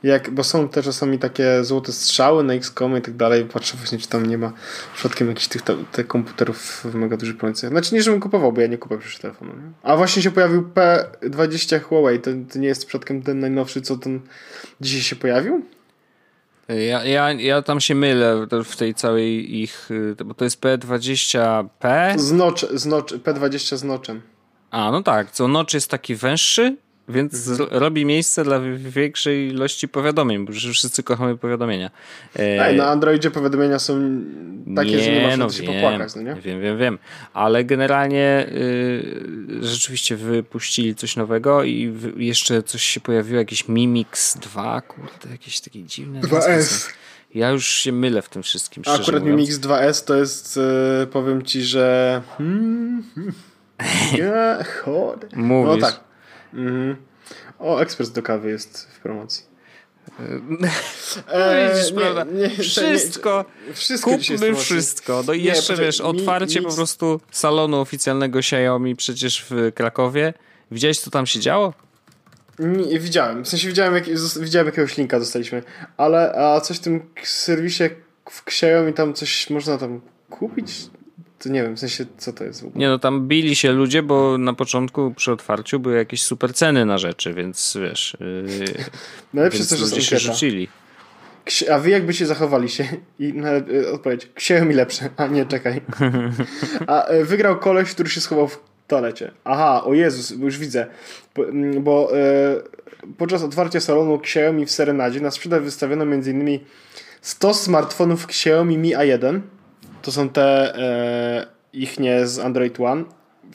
[0.03, 3.45] jak, bo są też czasami takie złote strzały na XCOM i tak dalej.
[3.45, 4.53] Patrzę właśnie, czy tam nie ma
[4.95, 7.69] przypadkiem jakichś tych, tych komputerów w mega dużych procencie.
[7.69, 9.53] Znaczy nie, żebym kupował, bo ja nie kupuję przecież telefonu.
[9.53, 9.73] Nie?
[9.83, 12.21] A właśnie się pojawił P20 Huawei.
[12.21, 14.21] To, to nie jest przypadkiem ten najnowszy, co ten
[14.81, 15.65] dzisiaj się pojawił?
[16.69, 19.89] Ja, ja, ja tam się mylę w tej całej ich,
[20.25, 22.19] bo to jest P20P.
[22.19, 24.23] Z notch, z notch, P20 z notchem.
[24.71, 26.77] A, no tak, co notch jest taki węższy,
[27.09, 31.91] więc robi miejsce dla większej ilości powiadomień, bo wszyscy kochamy powiadomienia.
[32.37, 32.67] E...
[32.67, 34.21] Ej, na Androidzie powiadomienia są
[34.77, 36.35] takie, nie, że nie można no się wiem, popłakać, no nie?
[36.35, 36.99] Wiem, wiem, wiem.
[37.35, 44.39] Ale generalnie y, rzeczywiście wypuścili coś nowego i w, jeszcze coś się pojawiło, jakiś Mimix
[44.39, 46.21] 2, kurde, jakieś takie dziwne.
[46.21, 46.91] 2S.
[47.35, 49.25] Ja już się mylę w tym wszystkim, Akurat mówiąc.
[49.25, 50.57] Mimix 2S to jest,
[51.03, 52.23] y, powiem ci, że...
[52.39, 53.33] Hmm, hmm.
[54.19, 54.85] Yeah,
[55.37, 55.83] Mówisz.
[55.83, 56.01] No tak.
[56.55, 56.97] Mhm.
[57.59, 59.55] O, ekspres do kawy jest w promocji.
[61.29, 62.25] E, widzisz, prawda?
[62.25, 63.45] Nie, nie, wszystko.
[63.69, 65.23] Nie, wszystko kupmy wszystko.
[65.27, 70.35] No i nie, jeszcze wiesz, otwarcie mi, po prostu salonu oficjalnego Xiaomi przecież w Krakowie.
[70.71, 71.73] Widziałeś, co tam się działo?
[72.59, 73.45] Nie, widziałem.
[73.45, 74.05] W sensie widziałem, jak,
[74.41, 75.63] widziałem jakiegoś linka dostaliśmy.
[75.97, 77.85] Ale a coś w tym serwisie
[78.31, 80.01] w Xiaomi tam coś można tam
[80.31, 80.73] kupić?
[81.45, 82.81] To nie wiem, w sensie co to jest w ogóle.
[82.81, 86.87] Nie no, tam bili się ludzie, bo na początku przy otwarciu były jakieś super ceny
[86.87, 88.17] na rzeczy, więc wiesz...
[88.21, 88.75] Yy,
[89.35, 90.69] Najlepsze jest to, że ludzie się rzucili.
[91.73, 92.85] A wy jakby się zachowali się
[93.19, 93.35] i
[93.71, 94.29] y, odpowiedź,
[94.67, 95.81] mi lepsze, a nie czekaj.
[96.87, 99.31] A y, wygrał koleś, który się schował w toalecie.
[99.45, 100.87] Aha, o Jezus, już widzę.
[101.35, 101.43] Bo,
[101.81, 106.59] bo y, podczas otwarcia salonu Xiaomi w Serenadzie na sprzedaż wystawiono m.in.
[107.23, 109.41] 100 smartfonów Xiaomi Mi A1
[110.05, 113.05] to są te e, ich nie z Android One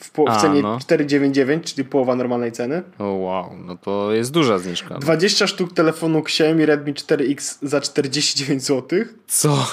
[0.00, 0.78] w, po, w cenie no.
[0.80, 2.82] 499, czyli połowa normalnej ceny.
[2.98, 4.98] O wow, no to jest duża zniżka.
[4.98, 8.98] 20 sztuk telefonu Xiaomi Redmi 4X za 49 zł.
[9.26, 9.66] Co?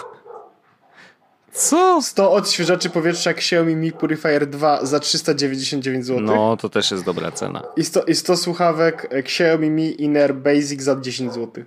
[1.52, 2.02] Co?
[2.02, 6.22] 100 odświeżaczy powietrza Xiaomi Mi Purifier 2 za 399 zł.
[6.22, 7.64] No, to też jest dobra cena.
[7.78, 11.64] I 100, i 100 słuchawek Xiaomi Mi Inner Basic za 10 zł.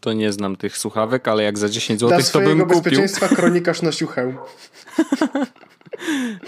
[0.00, 2.66] To nie znam tych słuchawek, ale jak za 10 zł to bym kupił.
[2.66, 4.36] Dla bezpieczeństwa kronikarz nosił hełm.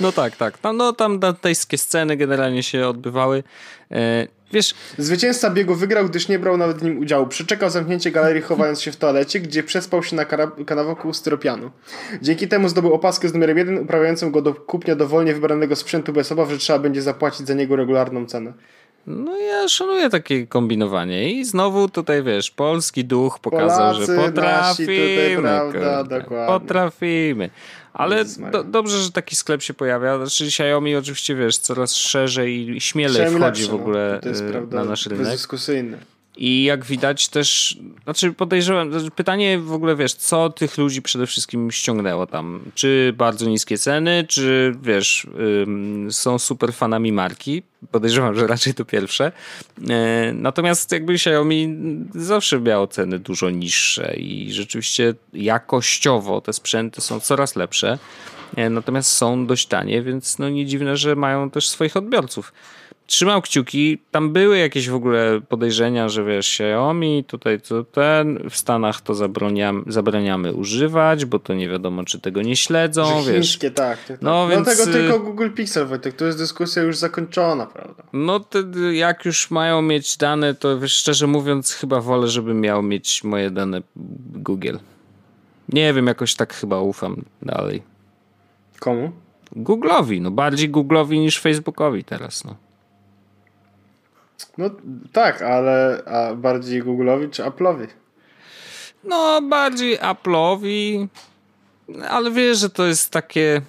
[0.01, 0.59] No tak, tak.
[0.59, 3.43] Tam, no, tam dantejskie sceny generalnie się odbywały.
[3.91, 4.75] E, wiesz...
[4.99, 7.27] Zwycięzca biegu wygrał, gdyż nie brał nawet w nim udziału.
[7.27, 10.25] Przeczekał zamknięcie galerii, chowając się w toalecie, gdzie przespał się na
[10.67, 11.71] kanawku styropianu.
[12.23, 16.33] Dzięki temu zdobył opaskę z numerem 1, uprawiającą go do kupnia dowolnie wybranego sprzętu bez
[16.33, 18.53] obaw, że trzeba będzie zapłacić za niego regularną cenę.
[19.07, 25.37] No ja szanuję takie kombinowanie i znowu tutaj wiesz, polski duch pokazał, Polacy, że potrafimy.
[25.37, 26.47] Tutaj, prawda.
[26.47, 27.51] Potrafimy.
[27.93, 30.19] Ale do, dobrze, że taki sklep się pojawia.
[30.19, 34.29] Znaczy Xiaomi oczywiście wiesz, coraz szerzej i śmielej Xiaomi wchodzi lepsze, w ogóle no.
[34.29, 35.27] jest, prawda, na nasz rynek.
[35.27, 35.99] Bezdyskusyjne.
[36.41, 41.26] I jak widać też, znaczy podejrzewam, znaczy pytanie w ogóle wiesz, co tych ludzi przede
[41.26, 42.61] wszystkim ściągnęło tam?
[42.74, 45.26] Czy bardzo niskie ceny, czy wiesz,
[45.62, 47.62] ym, są super fanami marki?
[47.91, 49.32] Podejrzewam, że raczej to pierwsze.
[49.88, 51.76] E, natomiast jakby Xiaomi
[52.14, 57.99] zawsze miało ceny dużo niższe i rzeczywiście jakościowo te sprzęty są coraz lepsze.
[58.57, 62.53] E, natomiast są dość tanie, więc no nie dziwne, że mają też swoich odbiorców
[63.11, 63.99] trzymał kciuki.
[64.11, 69.15] Tam były jakieś w ogóle podejrzenia, że wiesz, Xiaomi, tutaj to ten, w Stanach to
[69.15, 73.23] zabraniamy, zabraniamy używać, bo to nie wiadomo, czy tego nie śledzą.
[73.23, 73.47] Że wiesz.
[73.47, 74.05] Chińskie, tak.
[74.05, 74.23] tak.
[74.23, 74.79] No, no więc...
[74.79, 78.03] tego tylko Google Pixel, Wojtek, to jest dyskusja już zakończona, prawda?
[78.13, 78.59] No to
[78.93, 83.51] jak już mają mieć dane, to wiesz, szczerze mówiąc chyba wolę, żeby miał mieć moje
[83.51, 83.83] dane
[84.27, 84.77] Google.
[85.69, 87.83] Nie wiem, jakoś tak chyba ufam dalej.
[88.79, 89.13] Komu?
[89.57, 92.70] Google'owi, no bardziej Google'owi niż Facebookowi teraz, no.
[94.59, 94.70] No
[95.12, 97.86] tak, ale a bardziej Google'owi czy Apple'owi?
[99.05, 101.07] No, bardziej Apple'owi,
[102.09, 103.62] ale wiesz, że to jest takie.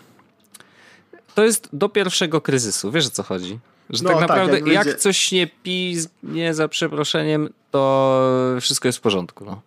[1.36, 3.60] To jest do pierwszego kryzysu, wiesz o co chodzi?
[3.90, 5.48] Że no, tak naprawdę tak, jak, jak coś nie
[6.24, 8.22] nie za przeproszeniem, to
[8.62, 9.46] wszystko jest w porządku.
[9.46, 9.62] No.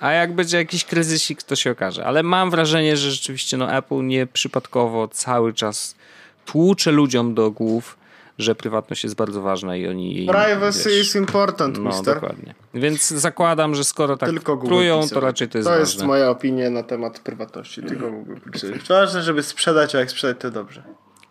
[0.00, 2.06] A jak będzie jakiś kryzysik, to się okaże.
[2.06, 5.94] Ale mam wrażenie, że rzeczywiście no, Apple nie przypadkowo cały czas
[6.46, 7.98] tłucze ludziom do głów,
[8.40, 10.26] że prywatność jest bardzo ważna i oni jej...
[10.26, 12.14] Privacy wiesz, is important, No, mister.
[12.14, 12.54] dokładnie.
[12.74, 15.14] Więc zakładam, że skoro tak Tylko Google trują, Pixel.
[15.14, 15.92] to raczej to jest To ważne.
[15.94, 17.82] jest moja opinia na temat prywatności.
[17.82, 18.78] Tylko Google Pixel.
[18.88, 20.82] Ważne, żeby sprzedać, a jak sprzedać, to dobrze.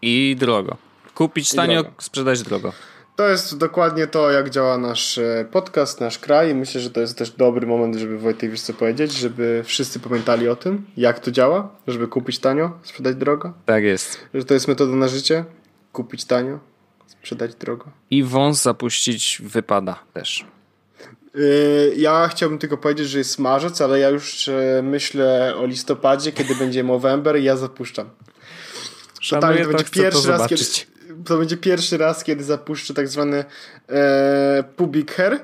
[0.02, 0.78] I drogo.
[1.16, 1.96] Kupić tanio, drogo.
[2.02, 2.74] sprzedać drogo.
[3.16, 6.50] To jest dokładnie to, jak działa nasz e, podcast, nasz kraj.
[6.52, 10.00] I myślę, że to jest też dobry moment, żeby Wojtek wiesz co powiedzieć, żeby wszyscy
[10.00, 13.54] pamiętali o tym, jak to działa, żeby kupić tanio, sprzedać drogo.
[13.66, 14.20] Tak jest.
[14.34, 15.46] Że to jest metoda na życie.
[15.92, 16.60] Kupić tanio,
[17.10, 17.86] sprzedać drogo.
[18.12, 20.46] I wąs zapuścić wypada też.
[21.36, 26.32] Yy, Ja chciałbym tylko powiedzieć, że jest marzec, ale ja już e, myślę o listopadzie,
[26.32, 28.10] kiedy będzie Movember i ja zapuszczam.
[29.30, 30.64] To to, będzie pierwszy to raz, kiedy,
[31.26, 33.46] to będzie pierwszy raz, kiedy zapuszczę tak zwany
[33.90, 35.40] e, pubic hair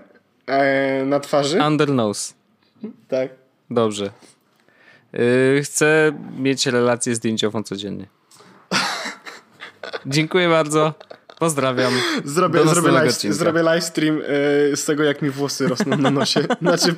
[0.46, 1.62] e, na twarzy.
[1.62, 2.34] Under nose.
[3.08, 3.30] Tak.
[3.70, 4.12] Dobrze.
[5.14, 8.08] Yy, chcę mieć relację zdjęciową codziennie.
[10.06, 10.94] Dziękuję bardzo.
[11.40, 11.94] Pozdrawiam.
[12.24, 16.42] Zrobię, zrobię, live, zrobię live stream e, z tego, jak mi włosy rosną na nosie.
[16.62, 16.96] Znaczy,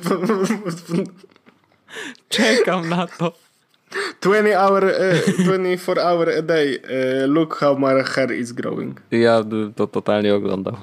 [2.28, 3.32] Czekam na to.
[4.20, 6.80] 20 hour, e, 24 hour a day.
[7.22, 9.00] E, look how my hair is growing.
[9.10, 10.76] Ja bym to totalnie oglądał.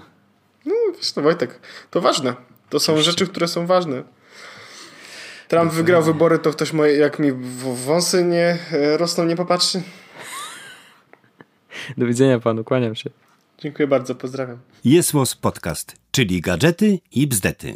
[0.66, 1.60] No, wiesz to Wojtek,
[1.91, 2.34] to ważne.
[2.70, 4.03] To są rzeczy, które są ważne.
[5.47, 7.32] Trump wygrał wybory, to ktoś moje, jak mi
[7.86, 9.82] wąsy nie e, rosną, nie popatrzy.
[11.97, 13.10] Do widzenia panu, kłaniam się.
[13.58, 14.58] Dziękuję bardzo, pozdrawiam.
[14.86, 17.74] Jest Podcast, czyli gadżety i bzdety.